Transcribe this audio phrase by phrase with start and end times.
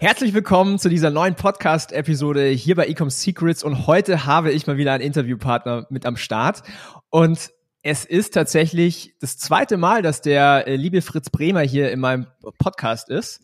[0.00, 4.76] Herzlich willkommen zu dieser neuen Podcast-Episode hier bei Ecom Secrets und heute habe ich mal
[4.76, 6.62] wieder einen Interviewpartner mit am Start
[7.10, 7.50] und
[7.82, 12.28] es ist tatsächlich das zweite Mal, dass der äh, liebe Fritz Bremer hier in meinem
[12.58, 13.40] Podcast ist.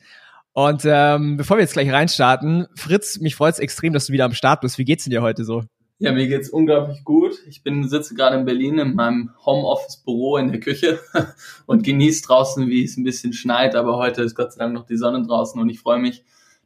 [0.52, 4.24] Und ähm, bevor wir jetzt gleich reinstarten, Fritz, mich freut es extrem, dass du wieder
[4.24, 4.78] am Start bist.
[4.78, 5.64] Wie geht's denn dir heute so?
[5.98, 7.34] Ja, mir geht's unglaublich gut.
[7.48, 11.00] Ich bin sitze gerade in Berlin in meinem Homeoffice-Büro in der Küche
[11.66, 13.74] und genieße draußen, wie es ein bisschen schneit.
[13.74, 16.22] Aber heute ist Gott sei Dank noch die Sonne draußen und ich freue mich,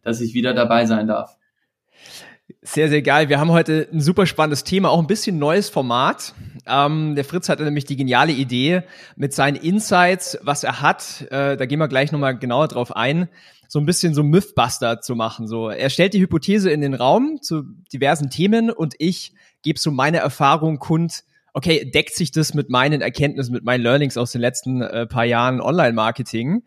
[0.09, 1.37] dass ich wieder dabei sein darf.
[2.63, 3.29] Sehr, sehr geil.
[3.29, 6.35] Wir haben heute ein super spannendes Thema, auch ein bisschen neues Format.
[6.67, 8.83] Ähm, der Fritz hatte nämlich die geniale Idee
[9.17, 11.27] mit seinen Insights, was er hat.
[11.31, 13.29] Äh, da gehen wir gleich nochmal genauer drauf ein
[13.69, 15.47] so ein bisschen so Mythbuster zu machen.
[15.47, 19.91] So, er stellt die Hypothese in den Raum zu diversen Themen und ich gebe so
[19.91, 21.23] meine Erfahrung kund.
[21.53, 25.25] Okay, deckt sich das mit meinen Erkenntnissen, mit meinen Learnings aus den letzten äh, paar
[25.25, 26.63] Jahren Online-Marketing?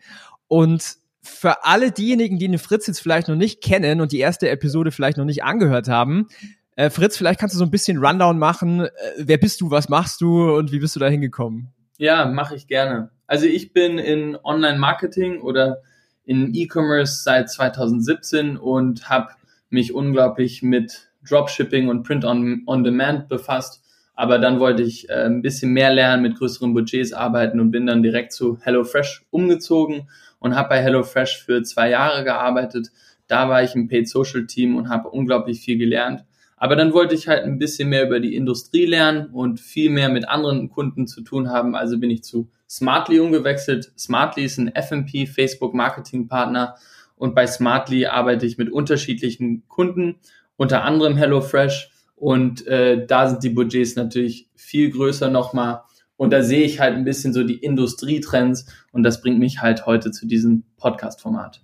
[0.46, 4.48] Und für alle diejenigen, die den Fritz jetzt vielleicht noch nicht kennen und die erste
[4.50, 6.28] Episode vielleicht noch nicht angehört haben,
[6.74, 8.80] äh, Fritz, vielleicht kannst du so ein bisschen Rundown machen.
[8.80, 11.68] Äh, wer bist du, was machst du und wie bist du da hingekommen?
[11.98, 13.10] Ja, mache ich gerne.
[13.26, 15.82] Also ich bin in Online-Marketing oder
[16.24, 19.28] in E-Commerce seit 2017 und habe
[19.70, 23.82] mich unglaublich mit Dropshipping und Print on, on Demand befasst.
[24.14, 27.86] Aber dann wollte ich äh, ein bisschen mehr lernen, mit größeren Budgets arbeiten und bin
[27.86, 30.08] dann direkt zu HelloFresh umgezogen
[30.42, 32.88] und habe bei HelloFresh für zwei Jahre gearbeitet.
[33.28, 36.24] Da war ich im Paid Social Team und habe unglaublich viel gelernt.
[36.56, 40.08] Aber dann wollte ich halt ein bisschen mehr über die Industrie lernen und viel mehr
[40.08, 41.74] mit anderen Kunden zu tun haben.
[41.74, 43.92] Also bin ich zu Smartly umgewechselt.
[43.98, 46.76] Smartly ist ein FMP, Facebook Marketing Partner.
[47.16, 50.16] Und bei Smartly arbeite ich mit unterschiedlichen Kunden,
[50.56, 51.90] unter anderem HelloFresh.
[52.16, 55.82] Und äh, da sind die Budgets natürlich viel größer nochmal.
[56.16, 59.86] Und da sehe ich halt ein bisschen so die Industrietrends und das bringt mich halt
[59.86, 61.62] heute zu diesem Podcast-Format.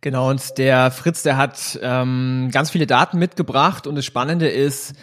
[0.00, 4.94] Genau, und der Fritz, der hat ähm, ganz viele Daten mitgebracht und das Spannende ist,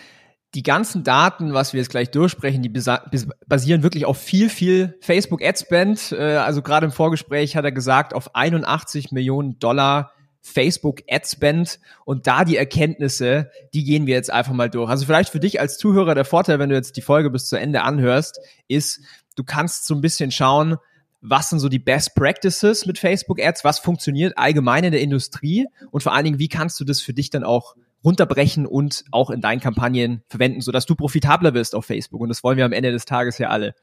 [0.54, 5.42] die ganzen Daten, was wir jetzt gleich durchsprechen, die basieren wirklich auf viel, viel Facebook
[5.44, 6.12] Adspend.
[6.12, 12.28] Äh, also gerade im Vorgespräch hat er gesagt, auf 81 Millionen Dollar Facebook Adspend und
[12.28, 14.90] da die Erkenntnisse, die gehen wir jetzt einfach mal durch.
[14.90, 17.58] Also vielleicht für dich als Zuhörer der Vorteil, wenn du jetzt die Folge bis zu
[17.58, 19.02] Ende anhörst, ist,
[19.36, 20.78] du kannst so ein bisschen schauen,
[21.22, 25.68] was sind so die Best Practices mit Facebook Ads, was funktioniert allgemein in der Industrie
[25.92, 29.30] und vor allen Dingen, wie kannst du das für dich dann auch runterbrechen und auch
[29.30, 32.20] in deinen Kampagnen verwenden, sodass du profitabler wirst auf Facebook.
[32.22, 33.76] Und das wollen wir am Ende des Tages ja alle.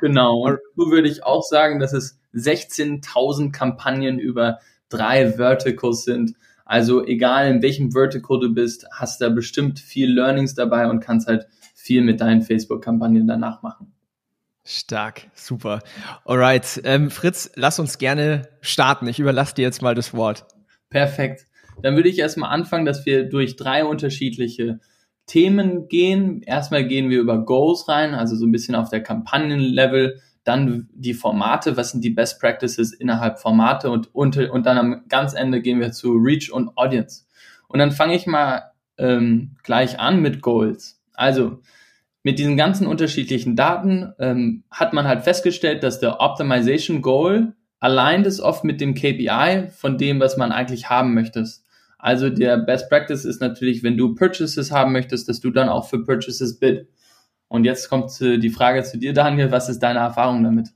[0.00, 0.40] Genau.
[0.40, 4.58] Und so würde ich auch sagen, dass es 16.000 Kampagnen über
[4.88, 6.34] drei Verticals sind.
[6.64, 11.28] Also egal in welchem Vertical du bist, hast da bestimmt viel Learnings dabei und kannst
[11.28, 13.92] halt viel mit deinen Facebook-Kampagnen danach machen.
[14.64, 15.80] Stark, super.
[16.24, 19.06] Alright, ähm, Fritz, lass uns gerne starten.
[19.06, 20.44] Ich überlasse dir jetzt mal das Wort.
[20.90, 21.46] Perfekt.
[21.82, 24.80] Dann würde ich erstmal anfangen, dass wir durch drei unterschiedliche
[25.26, 26.42] Themen gehen.
[26.42, 31.14] Erstmal gehen wir über Goals rein, also so ein bisschen auf der Kampagnenlevel dann die
[31.14, 35.60] Formate, was sind die Best Practices innerhalb Formate und, und, und dann am ganz Ende
[35.60, 37.24] gehen wir zu Reach und Audience.
[37.66, 41.02] Und dann fange ich mal ähm, gleich an mit Goals.
[41.14, 41.60] Also
[42.22, 48.26] mit diesen ganzen unterschiedlichen Daten ähm, hat man halt festgestellt, dass der Optimization Goal aligned
[48.26, 51.64] ist oft mit dem KPI von dem, was man eigentlich haben möchtest.
[51.98, 55.88] Also der Best Practice ist natürlich, wenn du Purchases haben möchtest, dass du dann auch
[55.88, 56.86] für Purchases bid.
[57.48, 60.68] Und jetzt kommt äh, die Frage zu dir, Daniel, was ist deine Erfahrung damit?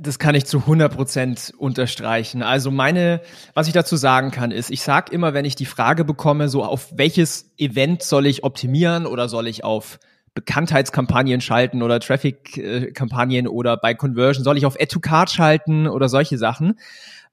[0.00, 2.42] Das kann ich zu 100 Prozent unterstreichen.
[2.42, 3.20] Also meine,
[3.54, 6.62] was ich dazu sagen kann, ist, ich sage immer, wenn ich die Frage bekomme, so
[6.62, 9.98] auf welches Event soll ich optimieren oder soll ich auf
[10.34, 16.78] Bekanntheitskampagnen schalten oder Traffic-Kampagnen oder bei Conversion, soll ich auf Add-to-Card schalten oder solche Sachen.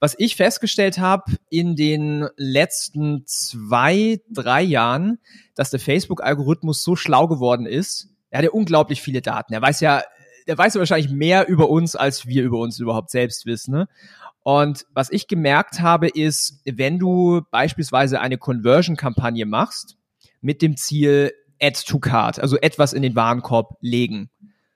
[0.02, 5.20] Was ich festgestellt habe in den letzten zwei, drei Jahren,
[5.56, 9.54] dass der Facebook-Algorithmus so schlau geworden ist, er hat ja unglaublich viele Daten.
[9.54, 10.04] Er weiß ja,
[10.48, 13.72] der weiß ja wahrscheinlich mehr über uns, als wir über uns überhaupt selbst wissen.
[13.72, 13.88] Ne?
[14.44, 19.98] Und was ich gemerkt habe, ist, wenn du beispielsweise eine Conversion-Kampagne machst,
[20.42, 24.30] mit dem Ziel Add to Card, also etwas in den Warenkorb legen.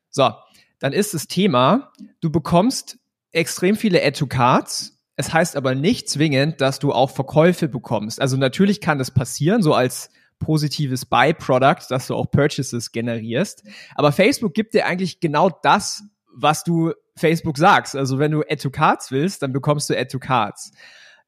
[0.10, 0.32] So,
[0.80, 2.98] dann ist das Thema, du bekommst
[3.32, 5.00] extrem viele Add to Cards.
[5.16, 8.20] Es heißt aber nicht zwingend, dass du auch Verkäufe bekommst.
[8.20, 10.10] Also natürlich kann das passieren, so als
[10.44, 13.63] positives Byproduct, dass du auch Purchases generierst.
[13.95, 16.04] Aber Facebook gibt dir eigentlich genau das,
[16.36, 17.95] was du Facebook sagst.
[17.95, 20.72] Also wenn du Add to Cards willst, dann bekommst du Add to Cards.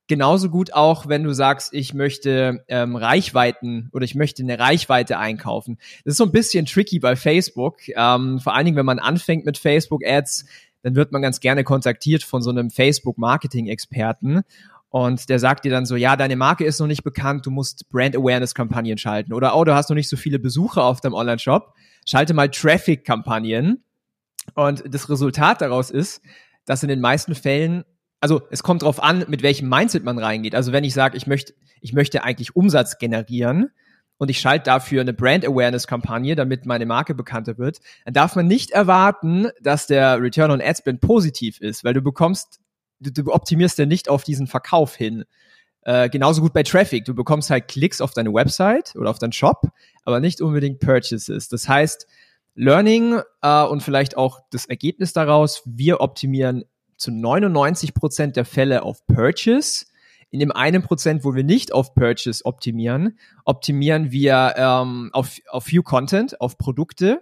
[0.07, 5.17] Genauso gut auch, wenn du sagst, ich möchte ähm, Reichweiten oder ich möchte eine Reichweite
[5.17, 5.77] einkaufen.
[6.03, 7.79] Das ist so ein bisschen tricky bei Facebook.
[7.95, 10.45] Ähm, vor allen Dingen, wenn man anfängt mit Facebook-Ads,
[10.83, 14.44] dann wird man ganz gerne kontaktiert von so einem Facebook-Marketing-Experten.
[14.95, 17.89] Und der sagt dir dann so, ja, deine Marke ist noch nicht bekannt, du musst
[17.89, 19.33] Brand-Awareness-Kampagnen schalten.
[19.33, 21.74] Oder, oh, du hast noch nicht so viele Besucher auf deinem Online-Shop,
[22.07, 23.83] schalte mal Traffic-Kampagnen.
[24.53, 26.21] Und das Resultat daraus ist,
[26.63, 27.83] dass in den meisten Fällen
[28.21, 30.56] also es kommt drauf an, mit welchem Mindset man reingeht.
[30.56, 33.71] Also wenn ich sage, ich möchte, ich möchte eigentlich Umsatz generieren
[34.18, 38.36] und ich schalte dafür eine Brand Awareness Kampagne, damit meine Marke bekannter wird, dann darf
[38.38, 42.62] man nicht erwarten, dass der Return on Ad Spend positiv ist, weil du bekommst,
[43.11, 45.25] du, du optimierst ja nicht auf diesen Verkauf hin.
[45.81, 47.05] Äh, genauso gut bei Traffic.
[47.05, 49.61] Du bekommst halt Klicks auf deine Website oder auf deinen Shop,
[50.03, 51.47] aber nicht unbedingt Purchases.
[51.47, 52.07] Das heißt,
[52.55, 56.63] Learning äh, und vielleicht auch das Ergebnis daraus, wir optimieren
[56.97, 59.85] zu 99 Prozent der Fälle auf Purchase.
[60.31, 65.67] In dem einen Prozent, wo wir nicht auf Purchase optimieren, optimieren wir ähm, auf, auf
[65.67, 67.21] View Content, auf Produkte.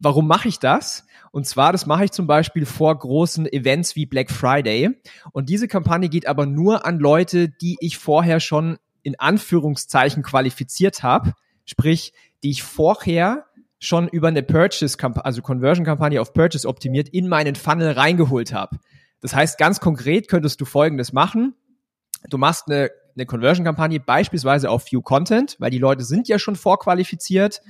[0.00, 1.04] Warum mache ich das?
[1.30, 4.90] Und zwar, das mache ich zum Beispiel vor großen Events wie Black Friday.
[5.32, 11.02] Und diese Kampagne geht aber nur an Leute, die ich vorher schon in Anführungszeichen qualifiziert
[11.02, 11.34] habe.
[11.66, 12.12] Sprich,
[12.42, 13.46] die ich vorher
[13.78, 18.78] schon über eine Purchase, also Conversion-Kampagne auf Purchase optimiert in meinen Funnel reingeholt habe.
[19.20, 21.54] Das heißt, ganz konkret könntest du Folgendes machen.
[22.28, 26.56] Du machst eine, eine Conversion-Kampagne beispielsweise auf View Content, weil die Leute sind ja schon
[26.56, 27.62] vorqualifiziert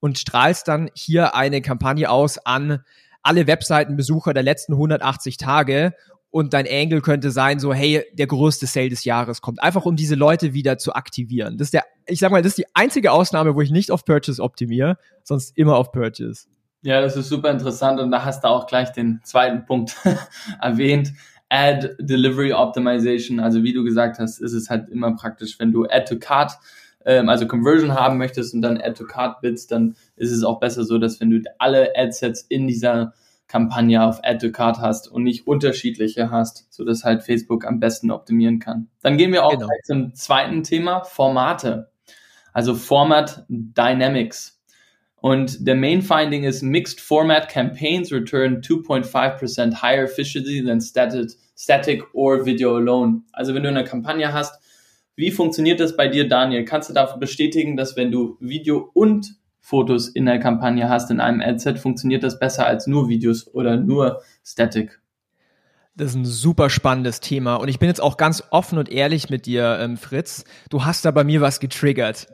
[0.00, 2.82] und strahlst dann hier eine Kampagne aus an
[3.22, 5.94] alle Webseitenbesucher der letzten 180 Tage
[6.30, 9.62] und dein Angle könnte sein, so, hey, der größte Sale des Jahres kommt.
[9.62, 11.58] Einfach um diese Leute wieder zu aktivieren.
[11.58, 14.04] Das ist der, ich sag mal, das ist die einzige Ausnahme, wo ich nicht auf
[14.04, 16.46] Purchase optimiere, sonst immer auf Purchase.
[16.82, 19.96] Ja, das ist super interessant und da hast du auch gleich den zweiten Punkt
[20.60, 21.12] erwähnt.
[21.50, 23.40] Ad Delivery Optimization.
[23.40, 26.52] Also wie du gesagt hast, ist es halt immer praktisch, wenn du Add to Cart,
[27.04, 30.60] ähm, also Conversion haben möchtest und dann Add to Cart bits, dann ist es auch
[30.60, 33.14] besser so, dass wenn du alle Adsets in dieser
[33.50, 37.80] Kampagne auf Add to Cart hast und nicht unterschiedliche hast, so dass halt Facebook am
[37.80, 38.88] besten optimieren kann.
[39.02, 39.68] Dann gehen wir auch genau.
[39.84, 41.90] zum zweiten Thema, Formate.
[42.52, 44.60] Also Format Dynamics.
[45.16, 52.02] Und der Main Finding ist Mixed Format Campaigns return 2.5% higher efficiency than static, static
[52.14, 53.22] or video alone.
[53.32, 54.62] Also wenn du eine Kampagne hast,
[55.20, 56.64] wie funktioniert das bei dir, Daniel?
[56.64, 61.20] Kannst du dafür bestätigen, dass wenn du Video und Fotos in der Kampagne hast, in
[61.20, 65.00] einem Adset, funktioniert das besser als nur Videos oder nur Static?
[65.94, 69.28] Das ist ein super spannendes Thema und ich bin jetzt auch ganz offen und ehrlich
[69.28, 70.44] mit dir, ähm, Fritz.
[70.70, 72.28] Du hast da bei mir was getriggert,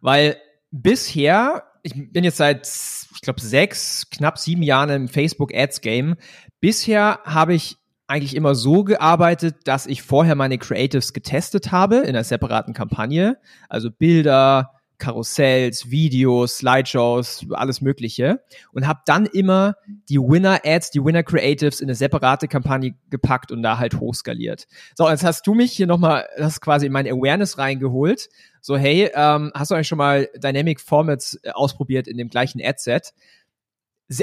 [0.00, 0.36] weil
[0.70, 6.16] bisher ich bin jetzt seit, ich glaube, sechs, knapp sieben Jahren im Facebook Ads Game.
[6.60, 7.78] Bisher habe ich
[8.10, 13.38] eigentlich immer so gearbeitet, dass ich vorher meine Creatives getestet habe in einer separaten Kampagne.
[13.68, 18.42] Also Bilder, Karussells, Videos, Slideshows, alles Mögliche
[18.72, 19.76] und habe dann immer
[20.08, 24.66] die Winner Ads, die Winner Creatives in eine separate Kampagne gepackt und da halt hochskaliert.
[24.94, 28.28] So, jetzt hast du mich hier nochmal, das quasi in meine Awareness reingeholt.
[28.60, 32.60] So, hey, ähm, hast du eigentlich schon mal Dynamic Formats äh, ausprobiert in dem gleichen
[32.62, 33.14] Adset?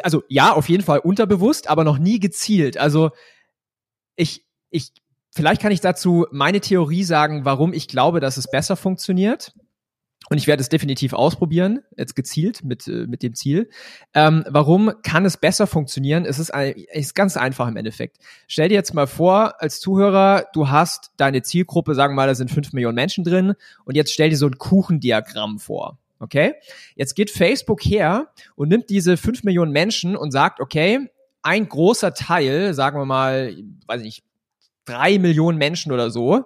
[0.03, 2.77] Also ja, auf jeden Fall unterbewusst, aber noch nie gezielt.
[2.77, 3.11] Also
[4.17, 4.91] ich, ich,
[5.31, 9.53] vielleicht kann ich dazu meine Theorie sagen, warum ich glaube, dass es besser funktioniert
[10.29, 13.69] und ich werde es definitiv ausprobieren, jetzt gezielt mit, äh, mit dem Ziel.
[14.13, 16.25] Ähm, warum kann es besser funktionieren?
[16.25, 18.17] Es ist, ein, ist ganz einfach im Endeffekt.
[18.47, 22.35] Stell dir jetzt mal vor, als Zuhörer, du hast deine Zielgruppe, sagen wir mal, da
[22.35, 23.53] sind fünf Millionen Menschen drin
[23.85, 25.97] und jetzt stell dir so ein Kuchendiagramm vor.
[26.19, 26.55] Okay?
[26.95, 31.07] Jetzt geht Facebook her und nimmt diese fünf Millionen Menschen und sagt, okay,
[31.47, 34.23] ein großer Teil, sagen wir mal, weiß ich nicht,
[34.83, 36.45] drei Millionen Menschen oder so,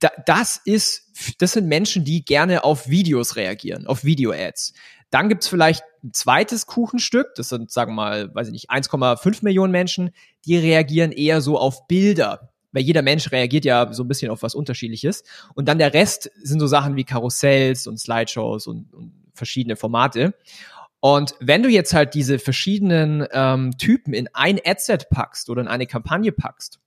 [0.00, 4.74] da, das ist, das sind Menschen, die gerne auf Videos reagieren, auf Video-Ads.
[5.10, 9.44] Dann gibt's vielleicht ein zweites Kuchenstück, das sind, sagen wir mal, weiß ich nicht, 1,5
[9.44, 10.10] Millionen Menschen,
[10.44, 12.50] die reagieren eher so auf Bilder.
[12.72, 15.24] Weil jeder Mensch reagiert ja so ein bisschen auf was Unterschiedliches.
[15.54, 20.34] Und dann der Rest sind so Sachen wie Karussells und Slideshows und, und verschiedene Formate.
[21.00, 25.68] Und wenn du jetzt halt diese verschiedenen ähm, Typen in ein Adset packst oder in
[25.68, 26.78] eine Kampagne packst,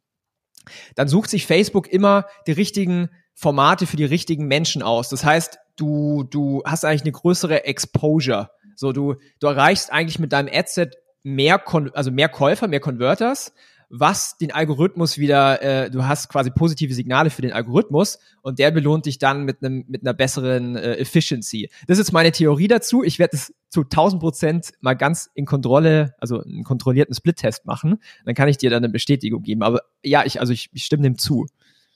[0.95, 5.09] dann sucht sich Facebook immer die richtigen Formate für die richtigen Menschen aus.
[5.09, 8.51] Das heißt, du, du hast eigentlich eine größere Exposure.
[8.75, 13.53] So, du, du erreichst eigentlich mit deinem Adset mehr, Kon also mehr Käufer, mehr Converters,
[13.95, 18.71] was den Algorithmus wieder, äh, du hast quasi positive Signale für den Algorithmus und der
[18.71, 21.69] belohnt dich dann mit einem mit einer besseren äh, Efficiency.
[21.85, 23.03] Das ist meine Theorie dazu.
[23.03, 28.01] Ich werde es zu 1000 Prozent mal ganz in Kontrolle, also einen kontrollierten Split-Test machen.
[28.25, 29.61] Dann kann ich dir dann eine Bestätigung geben.
[29.61, 31.45] Aber ja, ich, also ich, ich stimme dem zu.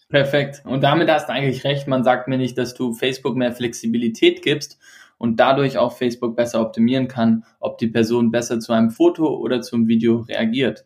[0.08, 0.62] Perfekt.
[0.66, 1.88] Und damit hast du eigentlich recht.
[1.88, 4.78] Man sagt mir nicht, dass du Facebook mehr Flexibilität gibst
[5.18, 9.62] und dadurch auch Facebook besser optimieren kann, ob die Person besser zu einem Foto oder
[9.62, 10.86] zum Video reagiert.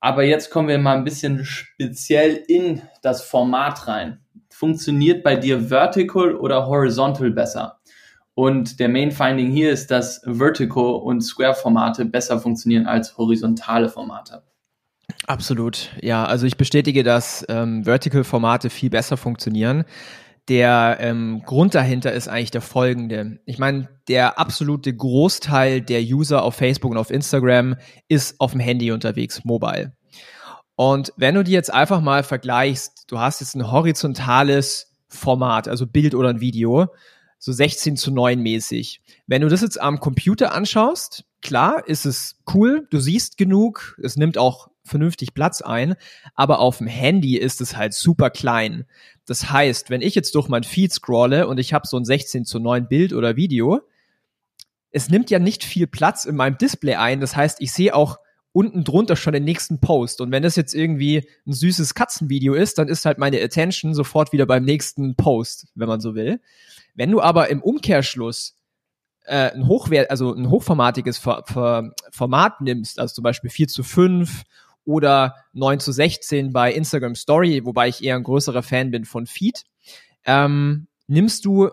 [0.00, 4.20] Aber jetzt kommen wir mal ein bisschen speziell in das Format rein.
[4.50, 7.78] Funktioniert bei dir Vertical oder Horizontal besser?
[8.34, 13.88] Und der Main Finding hier ist, dass Vertical und Square Formate besser funktionieren als horizontale
[13.88, 14.44] Formate.
[15.26, 16.24] Absolut, ja.
[16.24, 19.84] Also ich bestätige, dass ähm, Vertical-Formate viel besser funktionieren.
[20.48, 23.38] Der ähm, Grund dahinter ist eigentlich der folgende.
[23.44, 27.76] Ich meine, der absolute Großteil der User auf Facebook und auf Instagram
[28.08, 29.92] ist auf dem Handy unterwegs, mobile.
[30.74, 35.86] Und wenn du dir jetzt einfach mal vergleichst, du hast jetzt ein horizontales Format, also
[35.86, 36.86] Bild oder ein Video,
[37.38, 39.02] so 16 zu 9 mäßig.
[39.26, 44.16] Wenn du das jetzt am Computer anschaust, klar, ist es cool, du siehst genug, es
[44.16, 45.94] nimmt auch vernünftig Platz ein,
[46.34, 48.84] aber auf dem Handy ist es halt super klein.
[49.26, 52.44] Das heißt, wenn ich jetzt durch mein Feed scrolle und ich habe so ein 16
[52.44, 53.80] zu 9 Bild oder Video,
[54.90, 57.20] es nimmt ja nicht viel Platz in meinem Display ein.
[57.20, 58.18] Das heißt, ich sehe auch
[58.52, 60.20] unten drunter schon den nächsten Post.
[60.20, 64.32] Und wenn das jetzt irgendwie ein süßes Katzenvideo ist, dann ist halt meine Attention sofort
[64.32, 66.40] wieder beim nächsten Post, wenn man so will.
[66.94, 68.56] Wenn du aber im Umkehrschluss
[69.26, 73.82] äh, ein Hochwert, also ein hochformatiges For For Format nimmst, also zum Beispiel 4 zu
[73.82, 74.44] 5
[74.88, 79.26] oder 9 zu 16 bei Instagram Story, wobei ich eher ein größerer Fan bin von
[79.26, 79.64] Feed,
[80.24, 81.68] ähm, nimmst du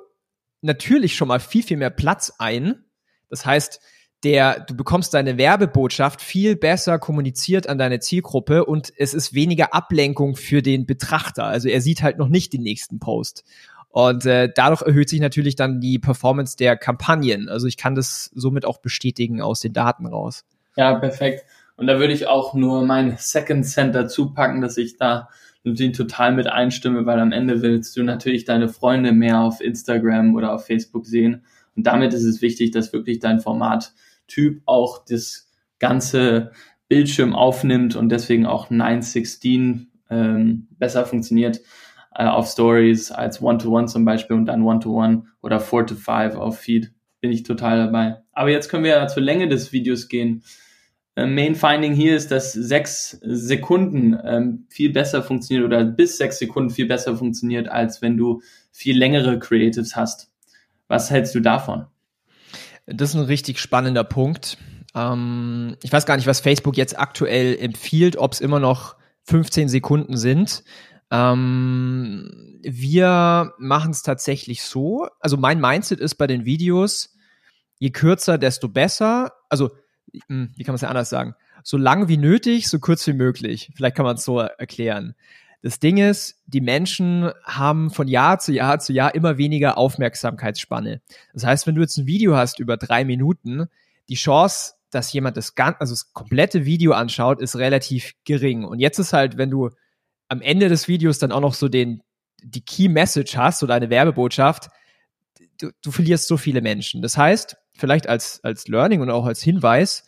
[0.62, 2.84] natürlich schon mal viel, viel mehr Platz ein.
[3.30, 3.80] Das heißt,
[4.26, 9.74] der, du bekommst deine Werbebotschaft viel besser kommuniziert an deine Zielgruppe und es ist weniger
[9.74, 11.46] Ablenkung für den Betrachter.
[11.46, 13.46] Also er sieht halt noch nicht den nächsten Post.
[13.88, 17.48] Und äh, dadurch erhöht sich natürlich dann die Performance der Kampagnen.
[17.48, 20.44] Also ich kann das somit auch bestätigen aus den Daten raus.
[20.76, 21.46] Ja, perfekt.
[21.78, 25.30] Und da würde ich auch nur mein Second Center zupacken, dass ich da
[25.64, 30.36] natürlich total mit einstimme, weil am Ende willst du natürlich deine Freunde mehr auf Instagram
[30.36, 31.44] oder auf Facebook sehen.
[31.76, 36.52] Und damit ist es wichtig, dass wirklich dein Formattyp auch das ganze
[36.88, 41.62] Bildschirm aufnimmt und deswegen auch 916 ähm, besser funktioniert
[42.14, 46.60] äh, auf Stories als One-to-One -One zum Beispiel und dann One-to-One -One oder Four-to-Five auf
[46.60, 46.92] Feed.
[47.22, 48.22] Bin ich total dabei.
[48.34, 50.44] Aber jetzt können wir ja zur Länge des Videos gehen.
[51.16, 56.40] Äh, Main Finding hier ist, dass sechs Sekunden ähm, viel besser funktioniert oder bis sechs
[56.40, 58.42] Sekunden viel besser funktioniert, als wenn du
[58.72, 60.30] viel längere Creatives hast.
[60.88, 61.88] Was hältst du davon?
[62.86, 64.58] Das ist ein richtig spannender Punkt.
[64.94, 69.70] Ähm, ich weiß gar nicht, was Facebook jetzt aktuell empfiehlt, ob es immer noch 15
[69.70, 70.64] Sekunden sind.
[71.12, 75.08] Ähm, wir machen es tatsächlich so.
[75.20, 77.16] Also mein Mindset ist bei den Videos,
[77.80, 79.32] je kürzer, desto besser.
[79.50, 79.72] Also
[80.28, 81.36] wie kann man es ja anders sagen?
[81.64, 83.72] So lang wie nötig, so kurz wie möglich.
[83.76, 85.16] Vielleicht kann man es so erklären.
[85.62, 91.02] Das Ding ist, die Menschen haben von Jahr zu Jahr zu Jahr immer weniger Aufmerksamkeitsspanne.
[91.34, 93.66] Das heißt, wenn du jetzt ein Video hast über drei Minuten,
[94.08, 98.64] die Chance, dass jemand das, ganz, also das komplette Video anschaut, ist relativ gering.
[98.64, 99.72] Und jetzt ist halt, wenn du
[100.30, 102.04] am Ende des Videos dann auch noch so den,
[102.44, 104.70] die Key Message hast oder eine Werbebotschaft,
[105.60, 107.02] du, du verlierst so viele Menschen.
[107.02, 110.06] Das heißt, vielleicht als, als Learning und auch als Hinweis,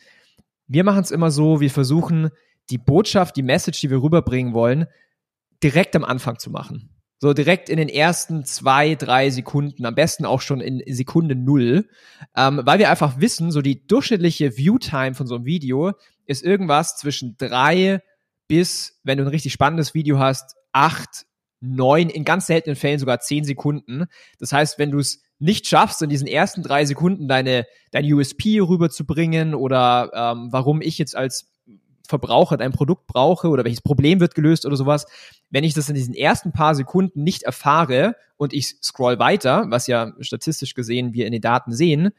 [0.68, 2.30] wir machen es immer so, wir versuchen,
[2.70, 4.88] die Botschaft, die Message, die wir rüberbringen wollen,
[5.64, 6.90] direkt am Anfang zu machen.
[7.20, 11.90] So direkt in den ersten zwei, drei Sekunden, am besten auch schon in Sekunde null,
[12.36, 15.94] ähm, weil wir einfach wissen, so die durchschnittliche Viewtime von so einem Video
[16.26, 18.02] ist irgendwas zwischen drei
[18.48, 21.26] bis, wenn du ein richtig spannendes Video hast, acht,
[21.60, 24.06] neun, in ganz seltenen Fällen sogar zehn Sekunden.
[24.38, 28.60] Das heißt, wenn du es nicht schaffst, in diesen ersten drei Sekunden deine, dein USP
[28.60, 31.52] rüberzubringen oder ähm, warum ich jetzt als
[32.08, 35.06] Verbraucher dein Produkt brauche oder welches Problem wird gelöst oder sowas,
[35.50, 39.88] wenn ich das in diesen ersten paar Sekunden nicht erfahre und ich scroll weiter, was
[39.88, 42.12] ja statistisch gesehen wir in den Daten sehen,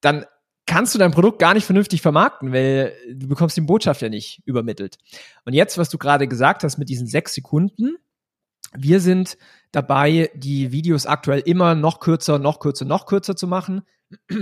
[0.00, 0.26] dann
[0.66, 4.42] kannst du dein Produkt gar nicht vernünftig vermarkten, weil du bekommst die Botschaft ja nicht
[4.44, 4.98] übermittelt.
[5.44, 7.96] Und jetzt, was du gerade gesagt hast mit diesen sechs Sekunden,
[8.74, 9.38] wir sind
[9.76, 13.82] dabei, die Videos aktuell immer noch kürzer, noch kürzer, noch kürzer zu machen.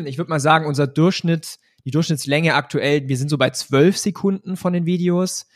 [0.04, 4.56] Ich würde mal sagen, unser Durchschnitt, die Durchschnittslänge aktuell, wir sind so bei zwölf Sekunden
[4.56, 5.46] von den Videos.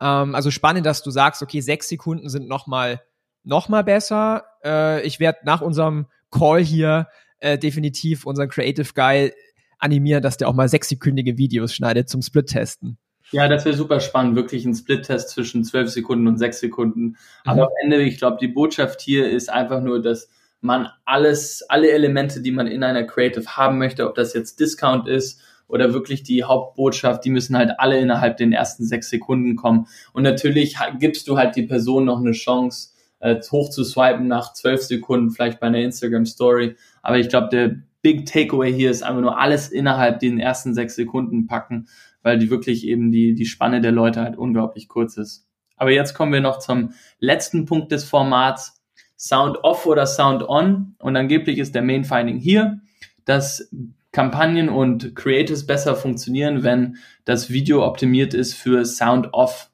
[0.00, 3.00] Ähm, also spannend, dass du sagst, okay, sechs Sekunden sind noch mal,
[3.44, 4.44] noch mal besser.
[4.64, 9.32] Äh, ich werde nach unserem Call hier äh, definitiv unseren Creative Guy
[9.78, 12.98] animieren, dass der auch mal sechssekündige Videos schneidet zum Split-Testen.
[13.30, 17.16] Ja, das wäre super spannend, wirklich ein Split-Test zwischen zwölf Sekunden und sechs Sekunden.
[17.44, 17.68] Aber mhm.
[17.68, 20.30] am Ende, ich glaube, die Botschaft hier ist einfach nur, dass
[20.60, 25.06] man alles, alle Elemente, die man in einer Creative haben möchte, ob das jetzt Discount
[25.06, 29.86] ist oder wirklich die Hauptbotschaft, die müssen halt alle innerhalb den ersten sechs Sekunden kommen.
[30.12, 34.54] Und natürlich gibst du halt die Person noch eine Chance, äh, hoch zu swipen nach
[34.54, 36.76] zwölf Sekunden, vielleicht bei einer Instagram Story.
[37.02, 40.94] Aber ich glaube, der Big Takeaway hier ist einfach nur alles innerhalb den ersten sechs
[40.94, 41.88] Sekunden packen,
[42.28, 45.46] weil die wirklich eben die, die Spanne der Leute halt unglaublich kurz ist.
[45.78, 48.82] Aber jetzt kommen wir noch zum letzten Punkt des Formats.
[49.16, 50.94] Sound off oder Sound on.
[50.98, 52.82] Und angeblich ist der Main Finding hier,
[53.24, 53.70] dass
[54.12, 59.70] Kampagnen und Creatives besser funktionieren, wenn das Video optimiert ist für Sound off.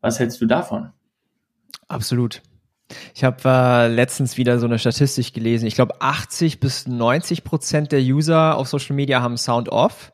[0.00, 0.90] Was hältst du davon?
[1.86, 2.40] Absolut.
[3.14, 5.66] Ich habe äh, letztens wieder so eine Statistik gelesen.
[5.66, 10.13] Ich glaube, 80 bis 90 Prozent der User auf Social Media haben Sound off.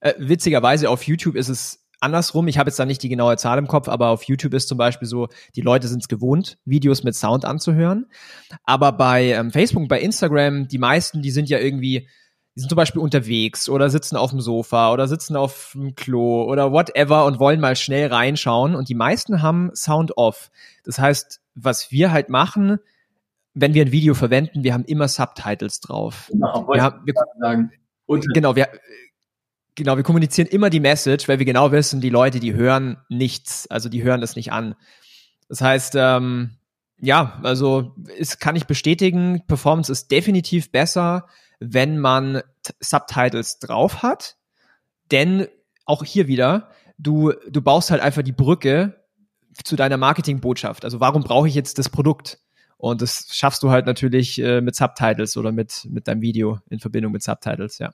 [0.00, 2.48] Äh, witzigerweise auf YouTube ist es andersrum.
[2.48, 4.78] Ich habe jetzt da nicht die genaue Zahl im Kopf, aber auf YouTube ist zum
[4.78, 8.06] Beispiel so, die Leute sind es gewohnt, Videos mit Sound anzuhören.
[8.64, 12.08] Aber bei ähm, Facebook, bei Instagram, die meisten, die sind ja irgendwie
[12.56, 16.42] die sind zum Beispiel unterwegs oder sitzen auf dem Sofa oder sitzen auf dem Klo
[16.42, 20.50] oder whatever und wollen mal schnell reinschauen und die meisten haben Sound off.
[20.84, 22.78] Das heißt, was wir halt machen,
[23.54, 26.28] wenn wir ein Video verwenden, wir haben immer Subtitles drauf.
[26.30, 27.72] Genau, wir haben, wir, sagen.
[28.06, 28.68] Und, genau, wir,
[29.74, 33.66] genau, wir kommunizieren immer die Message, weil wir genau wissen, die Leute, die hören nichts,
[33.68, 34.74] also die hören das nicht an.
[35.48, 36.56] Das heißt, ähm,
[37.00, 41.26] ja, also es kann ich bestätigen, Performance ist definitiv besser
[41.60, 42.42] wenn man
[42.80, 44.36] Subtitles drauf hat.
[45.10, 45.46] Denn
[45.84, 49.04] auch hier wieder, du, du baust halt einfach die Brücke
[49.62, 50.84] zu deiner Marketingbotschaft.
[50.84, 52.40] Also warum brauche ich jetzt das Produkt?
[52.78, 56.80] Und das schaffst du halt natürlich äh, mit Subtitles oder mit, mit deinem Video in
[56.80, 57.92] Verbindung mit Subtitles, ja.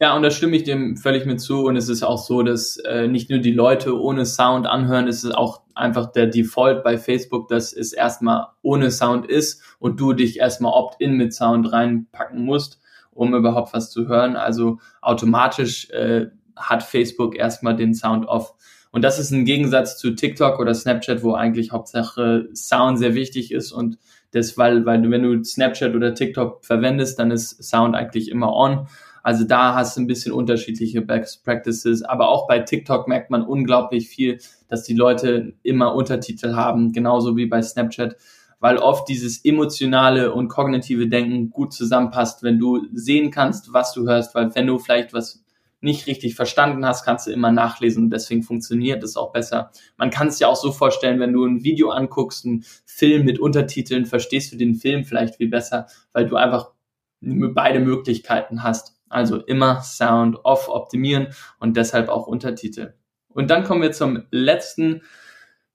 [0.00, 1.64] Ja, und da stimme ich dem völlig mit zu.
[1.64, 5.24] Und es ist auch so, dass äh, nicht nur die Leute ohne Sound anhören, es
[5.24, 10.12] ist auch einfach der Default bei Facebook, dass es erstmal ohne Sound ist und du
[10.12, 12.80] dich erstmal opt-in mit Sound reinpacken musst
[13.18, 14.36] um überhaupt was zu hören.
[14.36, 18.54] Also automatisch äh, hat Facebook erstmal den Sound off.
[18.92, 23.52] Und das ist ein Gegensatz zu TikTok oder Snapchat, wo eigentlich Hauptsache Sound sehr wichtig
[23.52, 23.98] ist und
[24.30, 28.86] das, weil, weil wenn du Snapchat oder TikTok verwendest, dann ist Sound eigentlich immer on.
[29.28, 32.02] Also da hast du ein bisschen unterschiedliche Best Practices.
[32.02, 34.38] Aber auch bei TikTok merkt man unglaublich viel,
[34.68, 38.16] dass die Leute immer Untertitel haben, genauso wie bei Snapchat
[38.60, 44.08] weil oft dieses emotionale und kognitive Denken gut zusammenpasst, wenn du sehen kannst, was du
[44.08, 45.44] hörst, weil wenn du vielleicht was
[45.80, 49.70] nicht richtig verstanden hast, kannst du immer nachlesen und deswegen funktioniert es auch besser.
[49.96, 53.38] Man kann es ja auch so vorstellen, wenn du ein Video anguckst, einen Film mit
[53.38, 56.72] Untertiteln, verstehst du den Film vielleicht viel besser, weil du einfach
[57.20, 58.97] beide Möglichkeiten hast.
[59.10, 62.94] Also immer Sound off optimieren und deshalb auch Untertitel.
[63.28, 65.02] Und dann kommen wir zum letzten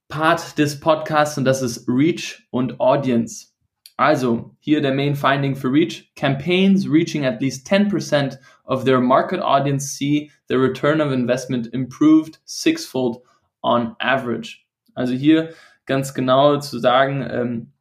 [0.08, 3.48] Part des Podcasts und das ist Reach und Audience.
[3.96, 6.12] Also hier der Main Finding für Reach.
[6.15, 12.39] Campaigns reaching at least 10% of their market audience see the return of investment improved
[12.46, 13.17] sixfold
[13.62, 14.65] on average.
[14.96, 15.54] Also hier
[15.86, 17.74] ganz genau zu sagen, ähm,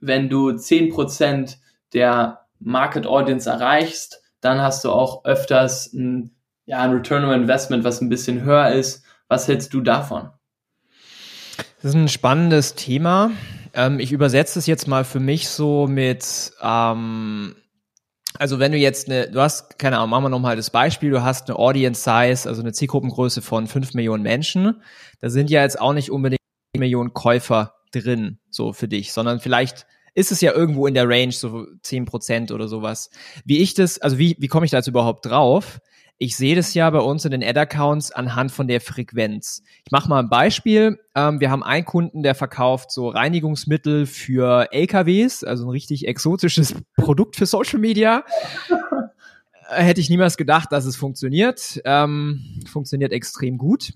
[0.00, 1.58] wenn du 10%
[1.92, 6.34] der Market Audience erreichst, dann hast du auch öfters ein,
[6.64, 9.04] ja, ein Return of Investment, was ein bisschen höher ist.
[9.28, 10.30] Was hältst du davon?
[11.82, 13.30] Das ist ein spannendes Thema.
[13.74, 17.56] Ähm, ich übersetze es jetzt mal für mich so mit, ähm,
[18.38, 21.22] also wenn du jetzt eine, du hast, keine Ahnung, machen wir nochmal das Beispiel, du
[21.22, 24.82] hast eine Audience Size, also eine Zielgruppengröße von fünf Millionen Menschen.
[25.20, 26.40] Da sind ja jetzt auch nicht unbedingt
[26.74, 31.32] Millionen Käufer drin, so für dich, sondern vielleicht ist es ja irgendwo in der Range,
[31.32, 33.10] so zehn Prozent oder sowas.
[33.44, 35.80] Wie ich das, also wie, wie komme ich da jetzt überhaupt drauf?
[36.20, 39.62] Ich sehe das ja bei uns in den Ad-Accounts anhand von der Frequenz.
[39.84, 40.98] Ich mache mal ein Beispiel.
[41.14, 46.74] Ähm, wir haben einen Kunden, der verkauft so Reinigungsmittel für LKWs, also ein richtig exotisches
[46.96, 48.24] Produkt für Social Media.
[49.68, 51.80] Äh, hätte ich niemals gedacht, dass es funktioniert.
[51.84, 53.92] Ähm, funktioniert extrem gut.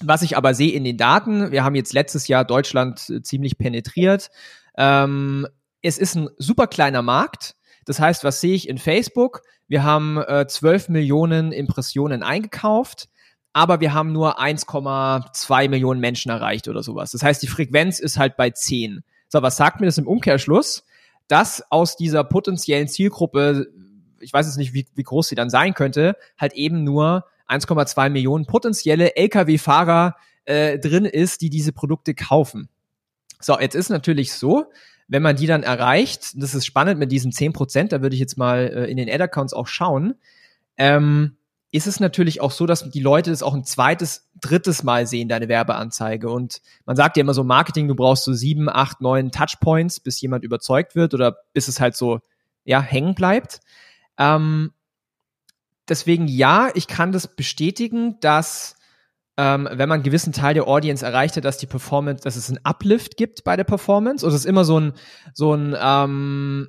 [0.00, 3.58] Was ich aber sehe in den Daten, wir haben jetzt letztes Jahr Deutschland äh, ziemlich
[3.58, 4.30] penetriert.
[4.78, 5.46] Ähm,
[5.82, 7.56] es ist ein super kleiner Markt.
[7.84, 9.42] Das heißt, was sehe ich in Facebook?
[9.66, 13.08] Wir haben äh, 12 Millionen Impressionen eingekauft,
[13.52, 17.10] aber wir haben nur 1,2 Millionen Menschen erreicht oder sowas.
[17.10, 19.02] Das heißt, die Frequenz ist halt bei 10.
[19.28, 20.84] So, was sagt mir das im Umkehrschluss?
[21.26, 23.66] Dass aus dieser potenziellen Zielgruppe,
[24.20, 28.10] ich weiß jetzt nicht, wie, wie groß sie dann sein könnte, halt eben nur 1,2
[28.10, 32.68] Millionen potenzielle Lkw-Fahrer äh, drin ist, die diese Produkte kaufen.
[33.40, 34.66] So, jetzt ist natürlich so,
[35.08, 38.36] wenn man die dann erreicht, das ist spannend mit diesen 10%, da würde ich jetzt
[38.36, 40.14] mal äh, in den Ad-Accounts auch schauen,
[40.76, 41.38] ähm,
[41.70, 45.28] ist es natürlich auch so, dass die Leute das auch ein zweites, drittes Mal sehen,
[45.28, 46.30] deine Werbeanzeige.
[46.30, 50.20] Und man sagt ja immer so Marketing, du brauchst so sieben, acht, neun Touchpoints, bis
[50.20, 52.20] jemand überzeugt wird oder bis es halt so,
[52.64, 53.60] ja, hängen bleibt.
[54.18, 54.72] Ähm,
[55.88, 58.77] deswegen ja, ich kann das bestätigen, dass
[59.38, 62.48] ähm, wenn man einen gewissen Teil der Audience erreicht hat, dass die Performance, dass es
[62.48, 64.26] einen Uplift gibt bei der Performance.
[64.26, 64.94] Es ist immer so ein,
[65.32, 66.68] so ein ähm,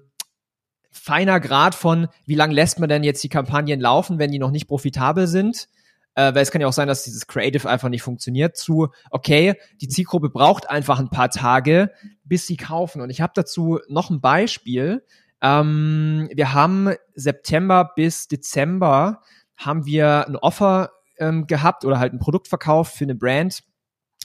[0.92, 4.52] feiner Grad von, wie lange lässt man denn jetzt die Kampagnen laufen, wenn die noch
[4.52, 5.68] nicht profitabel sind.
[6.14, 9.56] Äh, weil es kann ja auch sein, dass dieses Creative einfach nicht funktioniert, zu, okay,
[9.82, 11.92] die Zielgruppe braucht einfach ein paar Tage,
[12.24, 13.02] bis sie kaufen.
[13.02, 15.04] Und ich habe dazu noch ein Beispiel.
[15.42, 19.22] Ähm, wir haben September bis Dezember
[19.58, 23.62] haben wir ein Offer ähm, gehabt oder halt ein Produkt verkauft für eine Brand,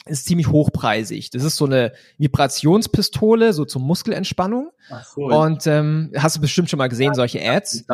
[0.06, 1.30] ist ziemlich hochpreisig.
[1.30, 4.70] Das ist so eine Vibrationspistole, so zur Muskelentspannung.
[4.90, 7.86] Ach so, und ähm, hast du bestimmt schon mal gesehen, ja, solche Ads.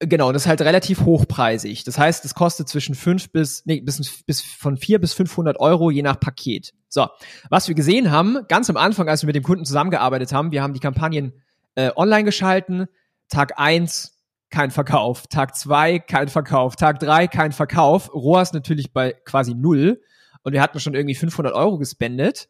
[0.00, 1.84] Genau, das ist halt relativ hochpreisig.
[1.84, 5.90] Das heißt, es kostet zwischen fünf bis, nee, bis, bis von vier bis 500 Euro
[5.90, 6.74] je nach Paket.
[6.88, 7.06] So,
[7.48, 10.62] was wir gesehen haben, ganz am Anfang, als wir mit dem Kunden zusammengearbeitet haben, wir
[10.62, 11.32] haben die Kampagnen
[11.74, 12.86] äh, online geschalten.
[13.28, 14.13] Tag eins
[14.54, 15.26] kein Verkauf.
[15.26, 16.76] Tag zwei kein Verkauf.
[16.76, 18.14] Tag drei kein Verkauf.
[18.14, 20.00] ROAS natürlich bei quasi null.
[20.44, 22.48] Und wir hatten schon irgendwie 500 Euro gespendet.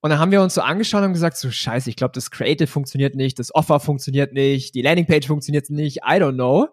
[0.00, 2.66] Und dann haben wir uns so angeschaut und gesagt, so scheiße, ich glaube, das Creative
[2.66, 6.68] funktioniert nicht, das Offer funktioniert nicht, die Landingpage funktioniert nicht, I don't know.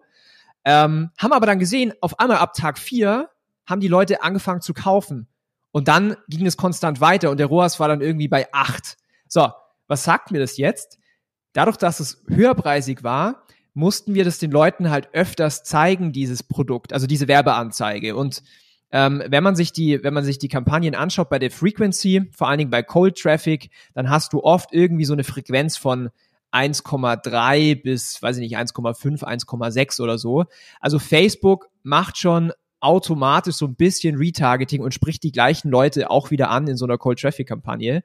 [0.64, 3.30] Ähm, haben aber dann gesehen, auf einmal ab Tag vier
[3.66, 5.28] haben die Leute angefangen zu kaufen.
[5.70, 8.96] Und dann ging es konstant weiter und der ROAS war dann irgendwie bei acht.
[9.28, 9.48] So,
[9.86, 10.98] was sagt mir das jetzt?
[11.52, 13.45] Dadurch, dass es höherpreisig war,
[13.76, 18.16] mussten wir das den Leuten halt öfters zeigen, dieses Produkt, also diese Werbeanzeige.
[18.16, 18.42] Und
[18.90, 22.48] ähm, wenn man sich die, wenn man sich die Kampagnen anschaut bei der Frequency, vor
[22.48, 26.08] allen Dingen bei Cold Traffic, dann hast du oft irgendwie so eine Frequenz von
[26.52, 30.44] 1,3 bis, weiß ich nicht, 1,5, 1,6 oder so.
[30.80, 36.30] Also Facebook macht schon automatisch so ein bisschen Retargeting und spricht die gleichen Leute auch
[36.30, 38.02] wieder an in so einer Cold Traffic Kampagne.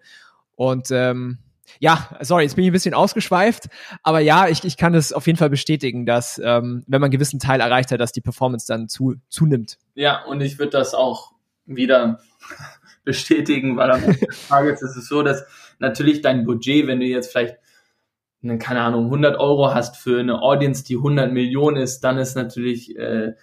[0.57, 1.37] Und ähm,
[1.79, 3.69] ja, sorry, jetzt bin ich ein bisschen ausgeschweift,
[4.03, 7.11] aber ja, ich, ich kann es auf jeden Fall bestätigen, dass ähm, wenn man einen
[7.11, 9.77] gewissen Teil erreicht hat, dass die Performance dann zu, zunimmt.
[9.95, 11.31] Ja, und ich würde das auch
[11.65, 12.19] wieder
[13.03, 15.45] bestätigen, weil am Ende des Tages ist es so, dass
[15.79, 17.55] natürlich dein Budget, wenn du jetzt vielleicht
[18.43, 22.35] eine, keine Ahnung, 100 Euro hast für eine Audience, die 100 Millionen ist, dann ist
[22.35, 23.33] natürlich äh,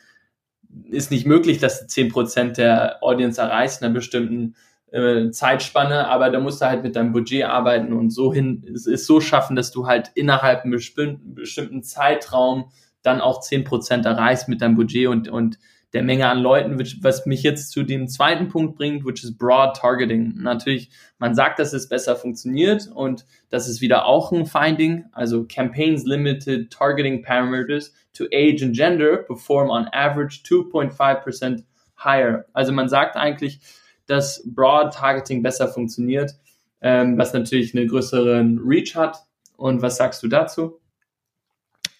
[0.90, 4.54] ist nicht möglich, dass du 10% der Audience erreichst in einer bestimmten
[4.92, 8.86] äh, Zeitspanne, aber da musst du halt mit deinem Budget arbeiten und so hin, es
[8.86, 12.70] ist so schaffen, dass du halt innerhalb einem bestimmten, bestimmten Zeitraum
[13.02, 15.58] dann auch zehn Prozent erreichst mit deinem Budget und, und
[15.94, 19.74] der Menge an Leuten, was mich jetzt zu dem zweiten Punkt bringt, which is Broad
[19.74, 20.34] Targeting.
[20.36, 25.06] Natürlich, man sagt, dass es besser funktioniert und das ist wieder auch ein Finding.
[25.12, 31.62] Also Campaigns Limited Targeting Parameters to Age and Gender perform on average 2.5%
[32.04, 32.44] higher.
[32.52, 33.60] Also man sagt eigentlich,
[34.08, 36.34] dass Broad Targeting besser funktioniert,
[36.80, 39.18] ähm, was natürlich einen größeren Reach hat.
[39.56, 40.80] Und was sagst du dazu?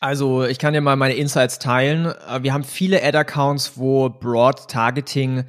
[0.01, 2.07] Also ich kann dir mal meine Insights teilen.
[2.07, 5.45] Äh, wir haben viele Ad-Accounts, wo Broad Targeting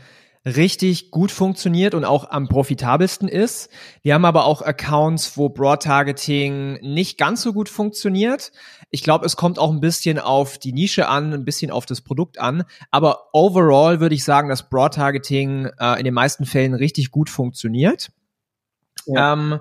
[0.45, 3.69] richtig gut funktioniert und auch am profitabelsten ist.
[4.01, 8.51] Wir haben aber auch Accounts, wo Broad Targeting nicht ganz so gut funktioniert.
[8.89, 12.01] Ich glaube, es kommt auch ein bisschen auf die Nische an, ein bisschen auf das
[12.01, 12.63] Produkt an.
[12.89, 17.29] Aber overall würde ich sagen, dass Broad Targeting äh, in den meisten Fällen richtig gut
[17.29, 18.11] funktioniert.
[19.05, 19.33] Ja.
[19.33, 19.59] Ähm,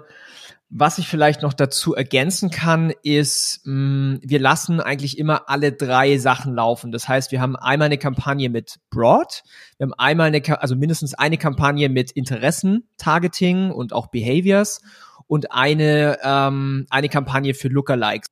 [0.70, 5.72] was ich vielleicht noch dazu ergänzen kann, ist, mh, mm, wir lassen eigentlich immer alle
[5.72, 6.92] drei Sachen laufen.
[6.92, 9.42] Das heißt, wir haben einmal eine Kampagne mit Broad,
[9.78, 14.83] wir haben einmal eine, also mindestens eine Kampagne mit Interessen, Targeting und auch Behaviors
[15.26, 18.28] und eine, ähm, eine Kampagne für Lookalikes.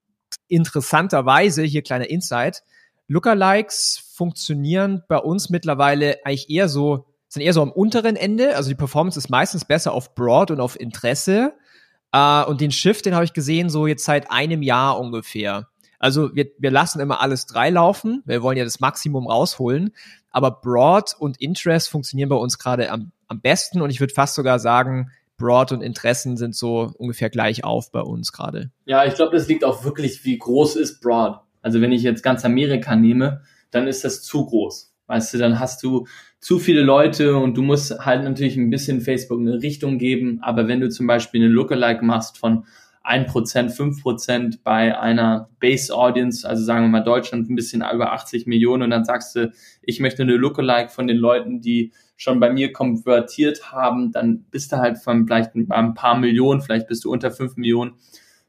[0.49, 2.63] Interessanterweise, hier kleiner Insight,
[3.09, 8.57] Lookalikes funktionieren bei uns mittlerweile eigentlich eher so, sind eher so am unteren Ende.
[8.57, 11.55] Also die Performance ist meistens besser auf Broad und auf Interesse
[12.17, 15.69] Uh, und den Shift, den habe ich gesehen, so jetzt seit einem Jahr ungefähr.
[15.99, 18.23] Also wir, wir lassen immer alles drei laufen.
[18.25, 19.93] Wir wollen ja das Maximum rausholen.
[20.31, 23.83] Aber Broad und Interest funktionieren bei uns gerade am, am besten.
[23.83, 28.01] Und ich würde fast sogar sagen, Broad und Interessen sind so ungefähr gleich auf bei
[28.01, 28.71] uns gerade.
[28.87, 31.41] Ja, ich glaube, das liegt auch wirklich, wie groß ist Broad.
[31.61, 34.95] Also wenn ich jetzt ganz Amerika nehme, dann ist das zu groß.
[35.07, 36.07] Weißt du, dann hast du
[36.47, 40.39] zu viele Leute und du musst halt natürlich ein bisschen Facebook eine Richtung geben.
[40.43, 42.67] Aber wenn du zum Beispiel eine Lookalike machst von
[43.03, 48.47] 1%, 5% bei einer Base Audience, also sagen wir mal Deutschland ein bisschen über 80
[48.47, 49.51] Millionen und dann sagst du,
[49.83, 54.71] ich möchte eine Lookalike von den Leuten, die schon bei mir konvertiert haben, dann bist
[54.71, 57.95] du halt von vielleicht ein paar Millionen, vielleicht bist du unter 5 Millionen.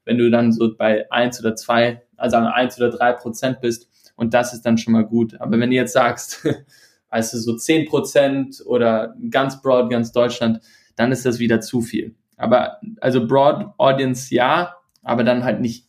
[0.06, 3.90] Wenn du dann so bei 1 oder 2 also eins oder drei Prozent bist.
[4.16, 5.40] Und das ist dann schon mal gut.
[5.40, 6.46] Aber wenn du jetzt sagst,
[7.12, 10.62] du, so zehn Prozent oder ganz broad, ganz Deutschland,
[10.96, 12.16] dann ist das wieder zu viel.
[12.38, 15.88] Aber also Broad Audience ja, aber dann halt nicht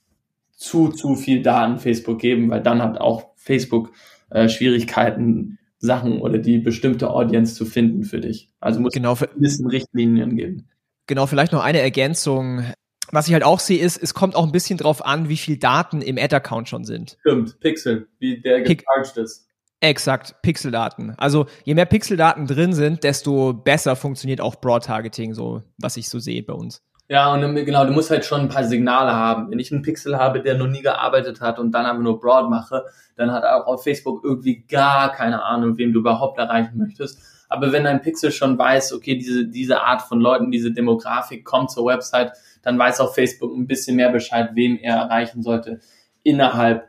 [0.56, 3.92] zu, zu viel Daten Facebook geben, weil dann hat auch Facebook
[4.30, 8.50] äh, Schwierigkeiten, Sachen oder die bestimmte Audience zu finden für dich.
[8.60, 10.68] Also muss genau, ein bisschen Richtlinien geben.
[11.06, 12.64] Genau, vielleicht noch eine Ergänzung.
[13.10, 15.56] Was ich halt auch sehe, ist, es kommt auch ein bisschen drauf an, wie viel
[15.56, 17.16] Daten im Ad-Account schon sind.
[17.20, 19.47] Stimmt, Pixel, wie der gecharged ist.
[19.80, 21.14] Exakt, Pixeldaten.
[21.18, 26.18] Also je mehr Pixeldaten drin sind, desto besser funktioniert auch Broad-Targeting, so was ich so
[26.18, 26.82] sehe bei uns.
[27.10, 29.50] Ja, und genau, du musst halt schon ein paar Signale haben.
[29.50, 32.50] Wenn ich einen Pixel habe, der noch nie gearbeitet hat und dann aber nur Broad
[32.50, 32.84] mache,
[33.16, 37.22] dann hat auch auf Facebook irgendwie gar keine Ahnung, wem du überhaupt erreichen möchtest.
[37.48, 41.70] Aber wenn ein Pixel schon weiß, okay, diese, diese Art von Leuten, diese Demografik kommt
[41.70, 45.80] zur Website, dann weiß auch Facebook ein bisschen mehr Bescheid, wem er erreichen sollte
[46.22, 46.88] innerhalb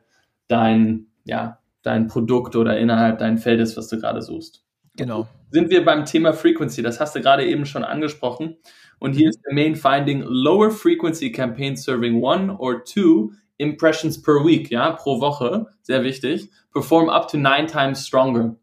[0.49, 4.63] dein, ja, dein Produkt oder innerhalb dein Feldes, was du gerade suchst.
[4.95, 5.27] Genau.
[5.51, 8.57] Sind wir beim Thema Frequency, das hast du gerade eben schon angesprochen.
[8.99, 14.45] Und hier ist der Main Finding, lower frequency campaigns serving one or two impressions per
[14.45, 18.55] week, ja, pro Woche, sehr wichtig, perform up to nine times stronger.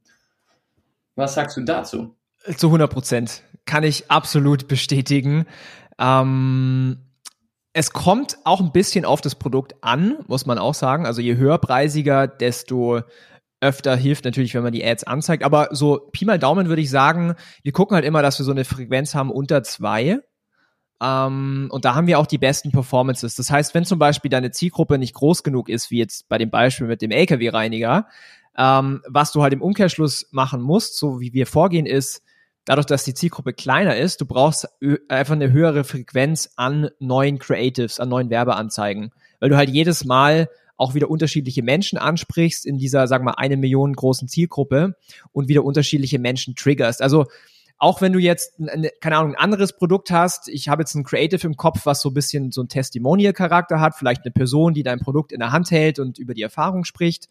[1.15, 2.15] Was sagst du dazu?
[2.57, 3.43] Zu 100 Prozent.
[3.65, 5.47] Kann ich absolut bestätigen.
[5.99, 6.99] Ähm,
[7.77, 11.05] es kommt auch ein bisschen auf das Produkt an, muss man auch sagen.
[11.05, 13.03] Also je höherpreisiger, desto
[13.61, 15.43] öfter hilft natürlich, wenn man die Ads anzeigt.
[15.45, 18.53] Aber so Pi mal Daumen würde ich sagen, wir gucken halt immer, dass wir so
[18.53, 20.21] eine Frequenz haben unter zwei.
[21.03, 23.35] Ähm, und da haben wir auch die besten Performances.
[23.35, 26.49] Das heißt, wenn zum Beispiel deine Zielgruppe nicht groß genug ist, wie jetzt bei dem
[26.49, 28.07] Beispiel mit dem LKW-Reiniger,
[28.57, 32.23] ähm, was du halt im Umkehrschluss machen musst, so wie wir vorgehen, ist,
[32.67, 34.69] dadurch, dass die Zielgruppe kleiner ist, du brauchst
[35.09, 40.51] einfach eine höhere Frequenz an neuen Creatives, an neuen Werbeanzeigen, weil du halt jedes Mal
[40.77, 44.97] auch wieder unterschiedliche Menschen ansprichst in dieser, sagen wir mal, eine Million großen Zielgruppe
[45.33, 47.01] und wieder unterschiedliche Menschen triggerst.
[47.01, 47.27] Also
[47.79, 51.05] auch wenn du jetzt, eine, keine Ahnung, ein anderes Produkt hast, ich habe jetzt ein
[51.05, 54.83] Creative im Kopf, was so ein bisschen so ein Testimonial-Charakter hat, vielleicht eine Person, die
[54.83, 57.29] dein Produkt in der Hand hält und über die Erfahrung spricht.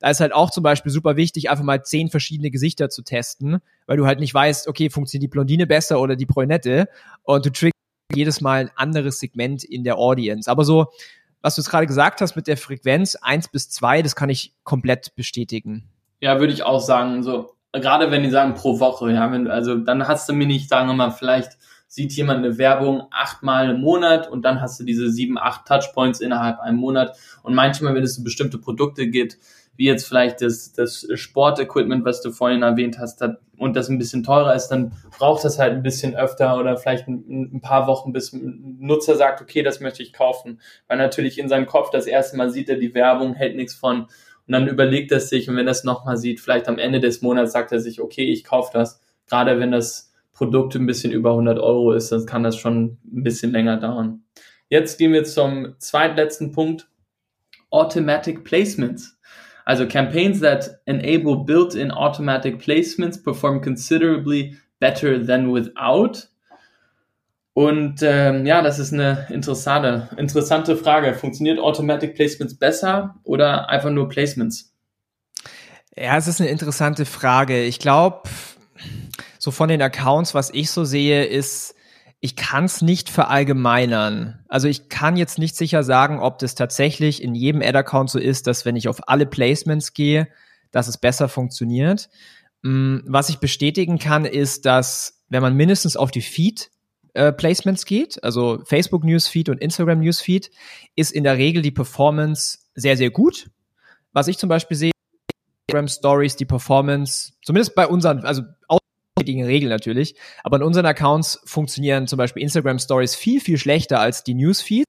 [0.00, 3.58] Da ist halt auch zum Beispiel super wichtig, einfach mal zehn verschiedene Gesichter zu testen,
[3.86, 6.88] weil du halt nicht weißt, okay, funktioniert die Blondine besser oder die Brünette
[7.22, 7.74] und du triggerst
[8.12, 10.50] jedes Mal ein anderes Segment in der Audience.
[10.50, 10.88] Aber so,
[11.40, 14.54] was du jetzt gerade gesagt hast mit der Frequenz eins bis zwei, das kann ich
[14.64, 15.88] komplett bestätigen.
[16.20, 17.22] Ja, würde ich auch sagen.
[17.22, 20.68] So, gerade wenn die sagen pro Woche, ja, wenn, also dann hast du mir nicht,
[20.68, 24.84] sagen wir mal, vielleicht sieht jemand eine Werbung achtmal im Monat und dann hast du
[24.84, 27.16] diese sieben, acht Touchpoints innerhalb einem Monat.
[27.42, 29.38] Und manchmal, wenn es um bestimmte Produkte geht,
[29.76, 33.98] wie jetzt vielleicht das, das Sportequipment, was du vorhin erwähnt hast, hat, und das ein
[33.98, 37.86] bisschen teurer ist, dann braucht das halt ein bisschen öfter oder vielleicht ein, ein, paar
[37.86, 40.60] Wochen, bis ein Nutzer sagt, okay, das möchte ich kaufen.
[40.88, 44.06] Weil natürlich in seinem Kopf das erste Mal sieht er die Werbung, hält nichts von
[44.46, 47.22] und dann überlegt er sich und wenn er es nochmal sieht, vielleicht am Ende des
[47.22, 49.00] Monats sagt er sich, okay, ich kaufe das.
[49.26, 53.22] Gerade wenn das Produkt ein bisschen über 100 Euro ist, dann kann das schon ein
[53.22, 54.24] bisschen länger dauern.
[54.68, 56.88] Jetzt gehen wir zum zweitletzten Punkt.
[57.70, 59.18] Automatic Placements.
[59.64, 66.28] Also Campaigns that enable built-in automatic placements perform considerably better than without.
[67.54, 71.14] Und ähm, ja, das ist eine interessante, interessante Frage.
[71.14, 74.74] Funktioniert Automatic Placements besser oder einfach nur Placements?
[75.96, 77.62] Ja, es ist eine interessante Frage.
[77.62, 78.28] Ich glaube,
[79.38, 81.76] so von den Accounts, was ich so sehe, ist,
[82.18, 84.42] ich kann es nicht verallgemeinern.
[84.48, 88.48] Also ich kann jetzt nicht sicher sagen, ob das tatsächlich in jedem Ad-Account so ist,
[88.48, 90.26] dass wenn ich auf alle Placements gehe,
[90.72, 92.08] dass es besser funktioniert.
[92.62, 96.70] Mm, was ich bestätigen kann, ist, dass wenn man mindestens auf die Feed
[97.14, 100.50] äh, Placements geht, also Facebook Newsfeed und Instagram Newsfeed,
[100.96, 103.50] ist in der Regel die Performance sehr, sehr gut.
[104.12, 104.92] Was ich zum Beispiel sehe,
[105.66, 111.40] Instagram Stories, die Performance, zumindest bei unseren, also ausgehenden Regeln natürlich, aber in unseren Accounts
[111.44, 114.84] funktionieren zum Beispiel Instagram Stories viel, viel schlechter als die Newsfeed.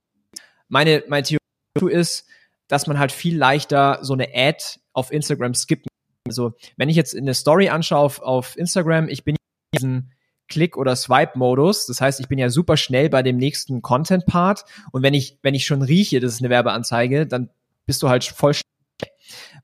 [0.68, 2.26] Meine, meine Theorie ist,
[2.68, 5.88] dass man halt viel leichter so eine Ad auf Instagram skippen.
[6.28, 10.12] Also, wenn ich jetzt eine Story anschaue auf, auf Instagram, ich bin in diesen
[10.48, 11.88] Click- oder Swipe-Modus.
[11.88, 14.66] Das heißt, ich bin ja super schnell bei dem nächsten Content-Part.
[14.92, 17.50] Und wenn ich, wenn ich schon rieche, das ist eine Werbeanzeige, dann
[17.86, 19.12] bist du halt voll schnell.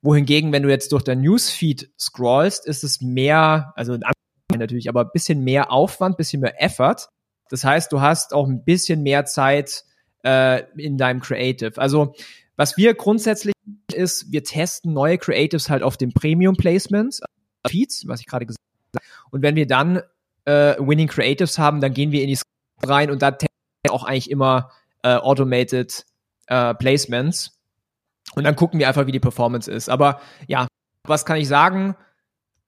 [0.01, 3.97] Wohingegen, wenn du jetzt durch dein Newsfeed scrollst, ist es mehr, also
[4.57, 7.09] natürlich, aber ein bisschen mehr Aufwand, bisschen mehr Effort.
[7.49, 9.83] Das heißt, du hast auch ein bisschen mehr Zeit
[10.23, 11.79] äh, in deinem Creative.
[11.79, 12.13] Also
[12.55, 13.53] was wir grundsätzlich
[13.93, 17.21] ist, wir testen neue Creatives halt auf dem Premium Placements,
[17.67, 18.61] Feeds, was ich gerade gesagt
[18.95, 19.05] habe.
[19.31, 20.01] Und wenn wir dann
[20.45, 23.35] äh, Winning Creatives haben, dann gehen wir in die Script rein und da
[23.89, 24.71] auch eigentlich immer
[25.03, 26.05] äh, Automated
[26.47, 27.57] äh, Placements.
[28.35, 29.89] Und dann gucken wir einfach, wie die Performance ist.
[29.89, 30.67] Aber ja,
[31.05, 31.95] was kann ich sagen?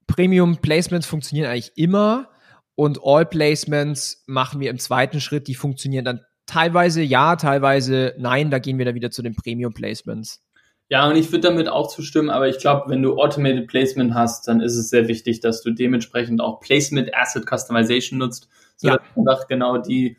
[0.06, 2.28] Premium Placements funktionieren eigentlich immer
[2.74, 5.48] und All Placements machen wir im zweiten Schritt.
[5.48, 8.50] Die funktionieren dann teilweise ja, teilweise nein.
[8.50, 10.42] Da gehen wir dann wieder zu den Premium Placements.
[10.90, 14.46] Ja, und ich würde damit auch zustimmen, aber ich glaube, wenn du Automated Placement hast,
[14.46, 19.16] dann ist es sehr wichtig, dass du dementsprechend auch Placement Asset Customization nutzt, sodass ja.
[19.16, 20.18] einfach genau die,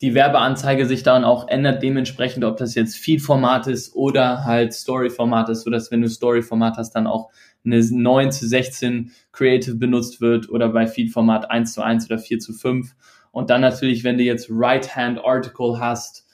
[0.00, 5.48] die Werbeanzeige sich dann auch ändert, dementsprechend, ob das jetzt Feed-Format ist oder halt Story-Format
[5.50, 7.30] ist, sodass wenn du Story-Format hast, dann auch
[7.64, 12.38] eine 9 zu 16 Creative benutzt wird oder bei Feed-Format 1 zu 1 oder 4
[12.38, 12.94] zu 5.
[13.32, 16.26] Und dann natürlich, wenn du jetzt Right-Hand-Article hast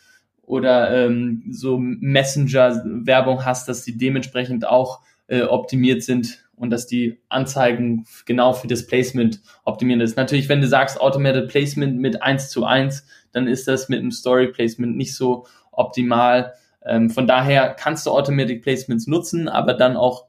[0.47, 7.19] oder ähm, so Messenger-Werbung hast, dass die dementsprechend auch äh, optimiert sind und dass die
[7.29, 10.17] Anzeigen genau für das Placement optimiert ist.
[10.17, 14.13] Natürlich, wenn du sagst Automated Placement mit 1 zu 1, dann ist das mit einem
[14.13, 16.55] Story Placement nicht so optimal.
[16.85, 20.27] Ähm, von daher kannst du Automatic Placements nutzen, aber dann auch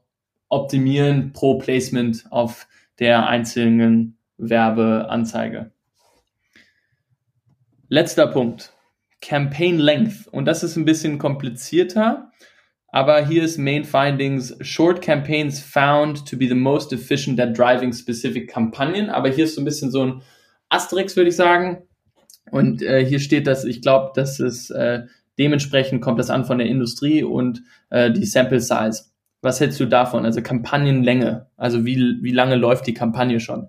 [0.48, 2.66] optimieren pro Placement auf
[2.98, 5.70] der einzelnen Werbeanzeige.
[7.88, 8.72] Letzter Punkt.
[9.20, 10.28] Campaign Length.
[10.28, 12.30] Und das ist ein bisschen komplizierter.
[12.90, 14.56] Aber hier ist Main Findings.
[14.60, 19.10] Short campaigns found to be the most efficient at driving specific Kampagnen.
[19.10, 20.22] Aber hier ist so ein bisschen so ein
[20.70, 21.82] Asterix, würde ich sagen.
[22.50, 25.02] Und äh, hier steht, dass ich glaube, dass es äh,
[25.38, 29.04] dementsprechend kommt das an von der Industrie und äh, die Sample Size.
[29.42, 30.24] Was hältst du davon?
[30.24, 31.46] Also Kampagnenlänge.
[31.56, 33.68] Also wie, wie lange läuft die Kampagne schon?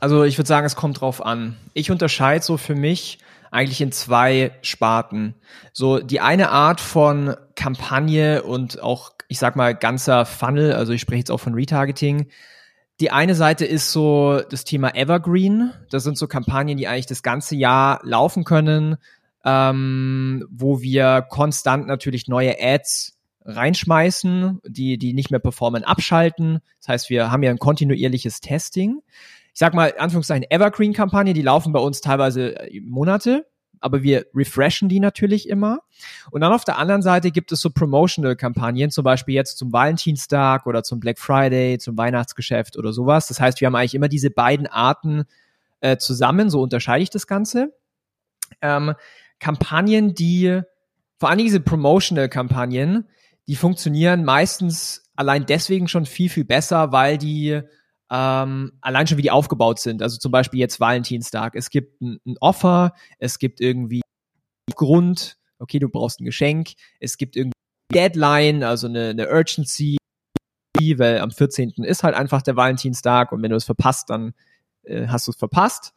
[0.00, 1.56] Also ich würde sagen, es kommt drauf an.
[1.74, 3.18] Ich unterscheide so für mich
[3.50, 5.34] eigentlich in zwei Sparten.
[5.72, 11.00] So die eine Art von Kampagne und auch, ich sag mal, ganzer Funnel, also ich
[11.00, 12.28] spreche jetzt auch von Retargeting.
[13.00, 15.72] Die eine Seite ist so das Thema Evergreen.
[15.90, 18.96] Das sind so Kampagnen, die eigentlich das ganze Jahr laufen können,
[19.44, 26.60] ähm, wo wir konstant natürlich neue Ads reinschmeißen, die, die nicht mehr performen, abschalten.
[26.78, 29.00] Das heißt, wir haben ja ein kontinuierliches Testing.
[29.60, 33.46] Sag mal, Anführungszeichen Evergreen-Kampagne, die laufen bei uns teilweise äh, Monate,
[33.78, 35.80] aber wir refreshen die natürlich immer.
[36.30, 40.64] Und dann auf der anderen Seite gibt es so Promotional-Kampagnen, zum Beispiel jetzt zum Valentinstag
[40.64, 43.28] oder zum Black Friday, zum Weihnachtsgeschäft oder sowas.
[43.28, 45.24] Das heißt, wir haben eigentlich immer diese beiden Arten
[45.82, 47.74] äh, zusammen, so unterscheide ich das Ganze.
[48.62, 48.94] Ähm,
[49.40, 50.62] Kampagnen, die,
[51.18, 53.10] vor allem diese Promotional-Kampagnen,
[53.46, 57.60] die funktionieren meistens allein deswegen schon viel, viel besser, weil die
[58.10, 60.02] ähm, allein schon wie die aufgebaut sind.
[60.02, 61.54] Also zum Beispiel jetzt Valentinstag.
[61.54, 64.02] Es gibt ein, ein Offer, es gibt irgendwie
[64.74, 67.52] Grund, okay, du brauchst ein Geschenk, es gibt irgendwie
[67.92, 69.96] Deadline, also eine, eine Urgency,
[70.96, 71.72] weil am 14.
[71.84, 74.34] ist halt einfach der Valentinstag und wenn du es verpasst, dann
[74.84, 75.92] äh, hast du es verpasst.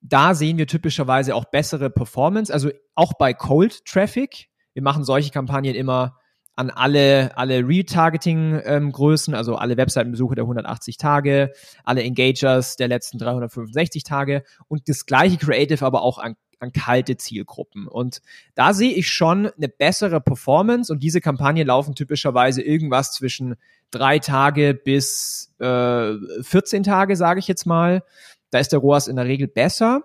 [0.00, 4.48] Da sehen wir typischerweise auch bessere Performance, also auch bei Cold Traffic.
[4.74, 6.18] Wir machen solche Kampagnen immer
[6.58, 11.52] an alle, alle Retargeting-Größen, ähm, also alle Webseitenbesuche der 180 Tage,
[11.84, 17.16] alle Engagers der letzten 365 Tage und das gleiche Creative aber auch an, an kalte
[17.16, 17.86] Zielgruppen.
[17.86, 18.22] Und
[18.56, 23.54] da sehe ich schon eine bessere Performance und diese Kampagnen laufen typischerweise irgendwas zwischen
[23.92, 28.02] drei Tage bis äh, 14 Tage, sage ich jetzt mal.
[28.50, 30.02] Da ist der ROAS in der Regel besser.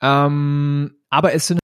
[0.00, 1.61] Ähm, aber es sind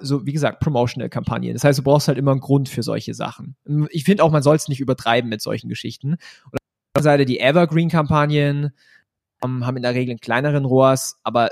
[0.00, 1.54] so, wie gesagt, Promotional-Kampagnen.
[1.54, 3.56] Das heißt, du brauchst halt immer einen Grund für solche Sachen.
[3.90, 6.12] Ich finde auch, man soll es nicht übertreiben mit solchen Geschichten.
[6.12, 6.60] Und auf der
[6.96, 8.72] anderen Seite die Evergreen-Kampagnen
[9.44, 11.50] ähm, haben in der Regel einen kleineren ROAS, aber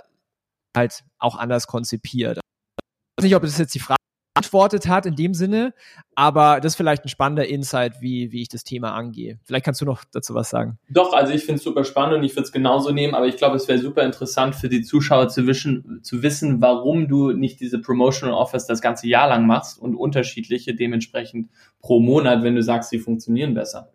[0.76, 2.38] halt auch anders konzipiert.
[2.38, 3.98] Ich weiß nicht, ob das jetzt die Frage
[4.38, 5.74] beantwortet hat in dem Sinne,
[6.14, 9.38] aber das ist vielleicht ein spannender Insight, wie, wie ich das Thema angehe.
[9.44, 10.78] Vielleicht kannst du noch dazu was sagen.
[10.88, 13.36] Doch, also ich finde es super spannend und ich würde es genauso nehmen, aber ich
[13.36, 17.60] glaube, es wäre super interessant für die Zuschauer zu, wischen, zu wissen, warum du nicht
[17.60, 22.62] diese Promotional Offers das ganze Jahr lang machst und unterschiedliche dementsprechend pro Monat, wenn du
[22.62, 23.92] sagst, sie funktionieren besser.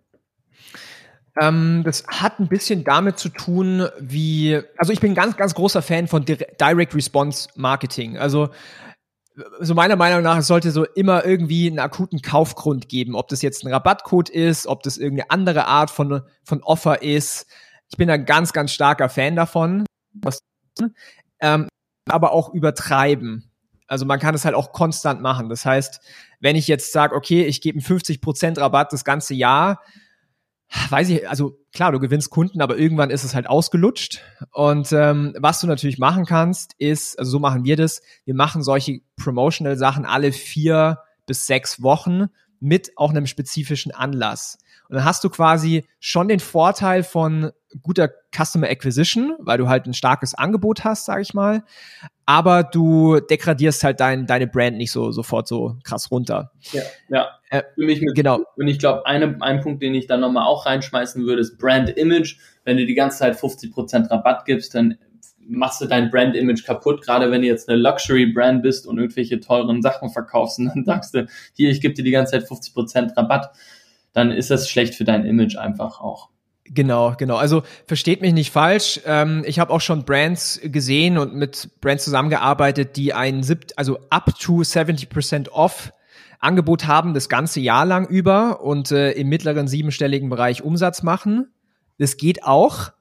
[1.40, 5.82] Ähm, das hat ein bisschen damit zu tun, wie, also ich bin ganz, ganz großer
[5.82, 8.18] Fan von Direct Response Marketing.
[8.18, 8.50] Also
[9.60, 13.16] so meiner Meinung nach, es sollte so immer irgendwie einen akuten Kaufgrund geben.
[13.16, 17.48] Ob das jetzt ein Rabattcode ist, ob das irgendeine andere Art von, von Offer ist.
[17.90, 19.86] Ich bin ein ganz, ganz starker Fan davon.
[21.40, 21.68] Ähm,
[22.10, 23.50] aber auch übertreiben.
[23.88, 25.50] Also man kann es halt auch konstant machen.
[25.50, 26.02] Das heißt,
[26.40, 29.82] wenn ich jetzt sage, okay, ich gebe einen 50% Rabatt das ganze Jahr,
[30.90, 34.22] weiß ich, also klar, du gewinnst Kunden, aber irgendwann ist es halt ausgelutscht.
[34.52, 38.64] Und ähm, was du natürlich machen kannst, ist, also so machen wir das, wir machen
[38.64, 42.28] solche Promotional-Sachen alle vier bis sechs Wochen
[42.60, 44.58] mit auch einem spezifischen Anlass.
[44.90, 47.52] Und dann hast du quasi schon den Vorteil von
[47.82, 51.64] guter Customer Acquisition, weil du halt ein starkes Angebot hast, sage ich mal.
[52.26, 56.52] Aber du degradierst halt dein, deine Brand nicht so sofort so krass runter.
[56.72, 57.28] Ja, ja.
[57.54, 58.16] Äh, für mich mit.
[58.16, 58.44] Genau.
[58.56, 61.90] Und ich glaube, eine, ein Punkt, den ich dann nochmal auch reinschmeißen würde, ist Brand
[61.92, 62.38] Image.
[62.64, 64.98] Wenn du die ganze Zeit 50% Rabatt gibst, dann
[65.46, 68.98] machst du dein Brand Image kaputt, gerade wenn du jetzt eine Luxury Brand bist und
[68.98, 72.50] irgendwelche teuren Sachen verkaufst und dann sagst du, hier, ich gebe dir die ganze Zeit
[72.50, 73.52] 50% Rabatt,
[74.14, 76.30] dann ist das schlecht für dein Image einfach auch.
[76.66, 77.36] Genau, genau.
[77.36, 79.02] Also versteht mich nicht falsch.
[79.06, 83.46] Ähm, ich habe auch schon Brands gesehen und mit Brands zusammengearbeitet, die ein
[83.76, 85.92] also up to 70% off
[86.44, 91.54] Angebot haben, das ganze Jahr lang über und äh, im mittleren siebenstelligen Bereich Umsatz machen.
[91.98, 92.92] Das geht auch.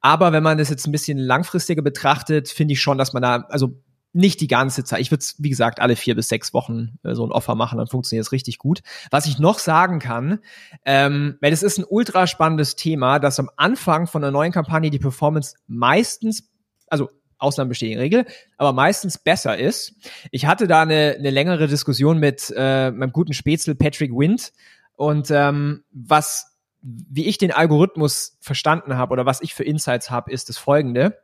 [0.00, 3.46] Aber wenn man das jetzt ein bisschen langfristiger betrachtet, finde ich schon, dass man da,
[3.50, 5.00] also nicht die ganze Zeit.
[5.00, 7.78] Ich würde es, wie gesagt, alle vier bis sechs Wochen äh, so ein Offer machen,
[7.78, 8.80] dann funktioniert es richtig gut.
[9.10, 10.40] Was ich noch sagen kann,
[10.84, 14.90] ähm, weil es ist ein ultra spannendes Thema, dass am Anfang von einer neuen Kampagne
[14.90, 16.50] die Performance meistens,
[16.88, 17.08] also
[17.40, 18.26] Ausnahmen bestätigen Regel,
[18.56, 19.94] aber meistens besser ist.
[20.30, 24.52] Ich hatte da eine, eine längere Diskussion mit äh, meinem guten Spätzle Patrick Wind
[24.96, 26.46] und ähm, was
[26.82, 31.18] wie ich den Algorithmus verstanden habe oder was ich für Insights habe, ist das folgende.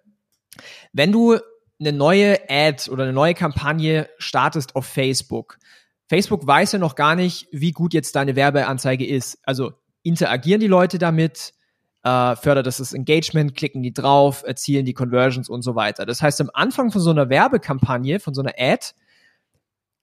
[0.93, 1.39] Wenn du
[1.81, 5.59] eine neue Ad oder eine neue Kampagne startest auf Facebook,
[6.09, 9.39] Facebook weiß ja noch gar nicht, wie gut jetzt deine Werbeanzeige ist.
[9.43, 11.53] Also interagieren die Leute damit,
[12.07, 16.07] äh, fördert das das Engagement, klicken die drauf, erzielen die Conversions und so weiter.
[16.07, 18.87] Das heißt, am Anfang von so einer Werbekampagne, von so einer Ad,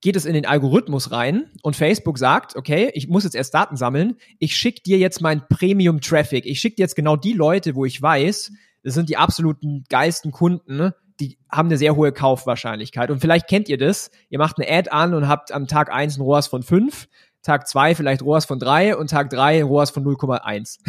[0.02, 3.78] geht es in den Algorithmus rein und Facebook sagt, okay, ich muss jetzt erst Daten
[3.78, 7.86] sammeln, ich schicke dir jetzt mein Premium-Traffic, ich schicke dir jetzt genau die Leute, wo
[7.86, 8.52] ich weiß,
[8.84, 10.92] das sind die absoluten geilsten Kunden,
[11.22, 13.12] die haben eine sehr hohe Kaufwahrscheinlichkeit.
[13.12, 16.18] Und vielleicht kennt ihr das, ihr macht eine Ad an und habt am Tag eins
[16.18, 17.08] ein ROAS von fünf,
[17.44, 20.80] Tag zwei vielleicht ROAS von drei und Tag drei ROAS von 0,1.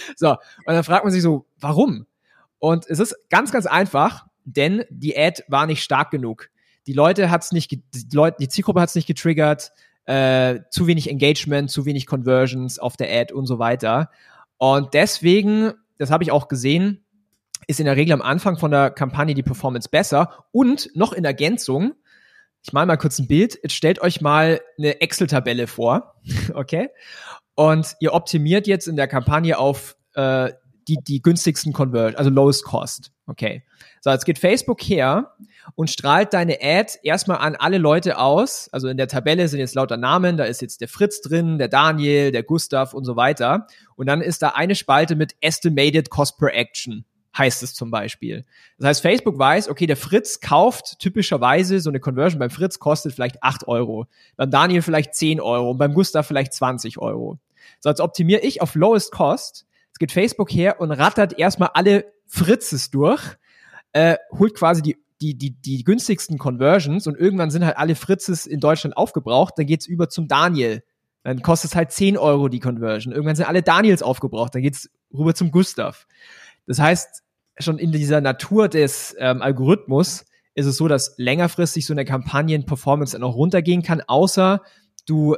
[0.16, 2.06] so, und dann fragt man sich so, warum?
[2.58, 6.50] Und es ist ganz, ganz einfach, denn die Ad war nicht stark genug
[6.86, 7.82] die Leute hat's nicht, die
[8.12, 9.72] Leute, die Zielgruppe hat's nicht getriggert,
[10.06, 14.10] äh, zu wenig Engagement, zu wenig Conversions auf der Ad und so weiter.
[14.58, 17.04] Und deswegen, das habe ich auch gesehen,
[17.66, 21.24] ist in der Regel am Anfang von der Kampagne die Performance besser und noch in
[21.24, 21.94] Ergänzung,
[22.64, 26.14] ich mal mal kurz ein Bild, jetzt stellt euch mal eine Excel-Tabelle vor,
[26.54, 26.88] okay?
[27.54, 30.50] Und ihr optimiert jetzt in der Kampagne auf äh,
[30.88, 33.64] die, die günstigsten Conversion, also lowest cost, okay?
[34.00, 35.34] So, jetzt geht Facebook her
[35.74, 38.68] und strahlt deine Ad erstmal an alle Leute aus.
[38.72, 41.68] Also in der Tabelle sind jetzt lauter Namen, da ist jetzt der Fritz drin, der
[41.68, 43.66] Daniel, der Gustav und so weiter.
[43.94, 47.04] Und dann ist da eine Spalte mit Estimated Cost per Action
[47.36, 48.44] heißt es zum Beispiel.
[48.78, 53.12] Das heißt, Facebook weiß, okay, der Fritz kauft typischerweise so eine Conversion beim Fritz kostet
[53.12, 54.06] vielleicht acht Euro,
[54.36, 57.38] beim Daniel vielleicht zehn Euro und beim Gustav vielleicht 20 Euro.
[57.80, 59.66] So, jetzt optimiere ich auf Lowest Cost.
[59.88, 63.36] Jetzt geht Facebook her und rattert erstmal alle Fritzes durch
[63.94, 68.46] äh, holt quasi die die, die, die günstigsten Conversions und irgendwann sind halt alle Fritzes
[68.46, 70.82] in Deutschland aufgebraucht, dann geht's über zum Daniel.
[71.22, 73.14] Dann kostet es halt 10 Euro die Conversion.
[73.14, 76.06] Irgendwann sind alle Daniels aufgebraucht, dann geht's rüber zum Gustav.
[76.66, 77.22] Das heißt,
[77.58, 83.12] schon in dieser Natur des ähm, Algorithmus ist es so, dass längerfristig so eine Kampagnen-Performance
[83.12, 84.62] dann auch runtergehen kann, außer
[85.06, 85.36] du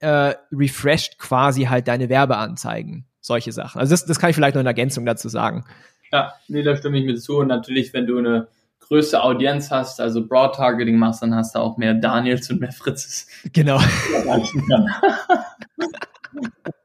[0.00, 3.06] äh, refreshed quasi halt deine Werbeanzeigen.
[3.20, 3.80] Solche Sachen.
[3.80, 5.64] Also das, das kann ich vielleicht noch in Ergänzung dazu sagen.
[6.12, 7.38] Ja, nee, da stimme ich mir zu.
[7.38, 8.48] Und natürlich, wenn du eine
[8.80, 12.70] größte Audienz hast, also Broad Targeting machst, dann hast du auch mehr Daniels und mehr
[12.72, 13.26] Fritzes.
[13.52, 13.80] Genau.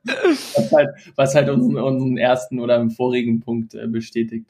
[0.03, 4.47] was halt, was halt unseren, unseren ersten oder vorigen Punkt äh, bestätigt.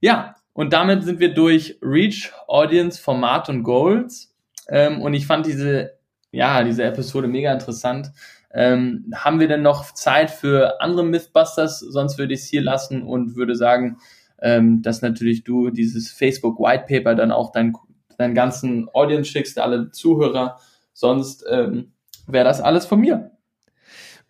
[0.00, 4.34] Ja, und damit sind wir durch Reach, Audience, Format und Goals.
[4.68, 5.92] Ähm, und ich fand diese,
[6.30, 8.12] ja, diese Episode mega interessant,
[8.52, 11.80] ähm, haben wir denn noch Zeit für andere Mythbusters?
[11.80, 13.98] Sonst würde ich es hier lassen und würde sagen,
[14.40, 17.72] ähm, dass natürlich du dieses Facebook White Paper dann auch dein,
[18.16, 20.58] deinen ganzen Audience schickst, alle Zuhörer.
[20.92, 21.92] Sonst ähm,
[22.28, 23.32] wäre das alles von mir.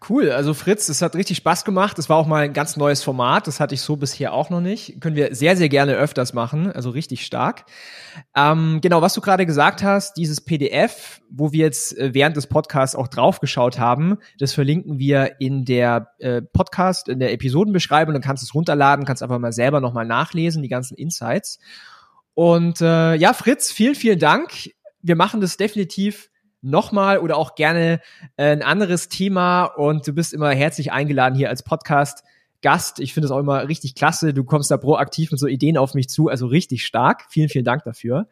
[0.07, 1.99] Cool, also Fritz, es hat richtig Spaß gemacht.
[1.99, 4.61] Es war auch mal ein ganz neues Format, das hatte ich so bisher auch noch
[4.61, 5.01] nicht.
[5.01, 7.65] Können wir sehr, sehr gerne öfters machen, also richtig stark.
[8.37, 12.49] Ähm, genau, was du gerade gesagt hast, dieses PDF, wo wir jetzt äh, während des
[12.49, 18.13] Podcasts auch draufgeschaut haben, das verlinken wir in der äh, Podcast, in der Episodenbeschreibung.
[18.13, 21.59] Dann kannst du es runterladen, kannst einfach mal selber nochmal nachlesen, die ganzen Insights.
[22.35, 24.71] Und äh, ja, Fritz, vielen, vielen Dank.
[25.01, 26.29] Wir machen das definitiv
[26.65, 28.01] nochmal oder auch gerne
[28.37, 32.25] äh, ein anderes Thema und du bist immer herzlich eingeladen hier als Podcast.
[32.63, 32.99] Gast.
[32.99, 34.33] Ich finde es auch immer richtig klasse.
[34.33, 37.27] Du kommst da proaktiv mit so Ideen auf mich zu, also richtig stark.
[37.29, 38.27] Vielen, vielen Dank dafür.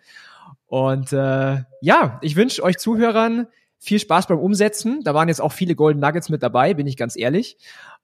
[0.67, 3.47] Und äh, ja, ich wünsche euch Zuhörern
[3.79, 5.01] viel Spaß beim Umsetzen.
[5.05, 7.59] Da waren jetzt auch viele Golden Nuggets mit dabei, bin ich ganz ehrlich.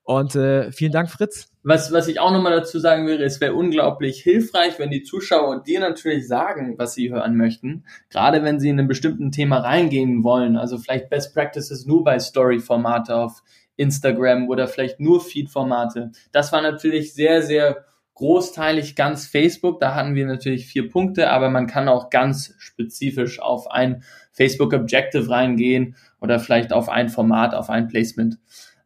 [0.09, 1.51] Und äh, vielen Dank, Fritz.
[1.63, 5.63] Was, was ich auch nochmal dazu sagen würde, es wäre unglaublich hilfreich, wenn die Zuschauer
[5.63, 7.85] dir natürlich sagen, was sie hören möchten.
[8.09, 10.57] Gerade wenn sie in einem bestimmten Thema reingehen wollen.
[10.57, 13.43] Also vielleicht Best Practices nur bei Story-Formate auf
[13.77, 16.13] Instagram oder vielleicht nur Feed-Formate.
[16.33, 17.85] Das war natürlich sehr, sehr
[18.15, 19.79] großteilig ganz Facebook.
[19.79, 24.03] Da hatten wir natürlich vier Punkte, aber man kann auch ganz spezifisch auf ein
[24.33, 28.39] Facebook Objective reingehen oder vielleicht auf ein Format, auf ein Placement.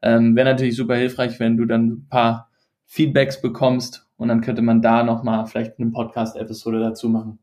[0.03, 2.51] Ähm, Wäre natürlich super hilfreich, wenn du dann ein paar
[2.87, 7.39] Feedbacks bekommst und dann könnte man da nochmal vielleicht eine Podcast-Episode dazu machen.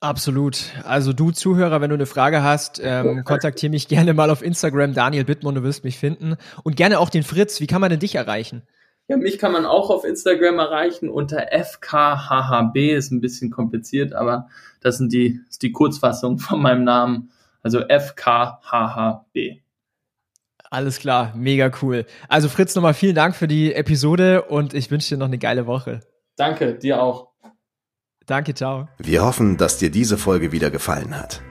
[0.00, 0.64] Absolut.
[0.84, 4.94] Also du Zuhörer, wenn du eine Frage hast, ähm, kontaktiere mich gerne mal auf Instagram,
[4.94, 6.36] Daniel Bittmann, du wirst mich finden.
[6.64, 7.60] Und gerne auch den Fritz.
[7.60, 8.62] Wie kann man denn dich erreichen?
[9.06, 14.48] Ja, mich kann man auch auf Instagram erreichen unter FKHHB, ist ein bisschen kompliziert, aber
[14.80, 17.30] das sind die, ist die Kurzfassung von meinem Namen,
[17.62, 19.61] also FKHHB.
[20.72, 22.06] Alles klar, mega cool.
[22.30, 25.66] Also Fritz, nochmal vielen Dank für die Episode und ich wünsche dir noch eine geile
[25.66, 26.00] Woche.
[26.36, 27.28] Danke, dir auch.
[28.24, 28.88] Danke, ciao.
[28.96, 31.42] Wir hoffen, dass dir diese Folge wieder gefallen hat.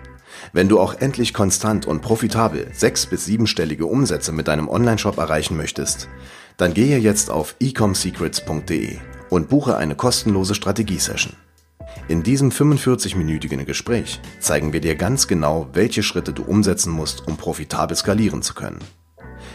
[0.54, 5.56] Wenn du auch endlich konstant und profitabel sechs- bis siebenstellige Umsätze mit deinem Onlineshop erreichen
[5.56, 6.10] möchtest,
[6.58, 8.98] dann gehe jetzt auf ecomsecrets.de
[9.30, 11.34] und buche eine kostenlose Strategiesession.
[12.08, 17.38] In diesem 45-minütigen Gespräch zeigen wir dir ganz genau, welche Schritte du umsetzen musst, um
[17.38, 18.80] profitabel skalieren zu können.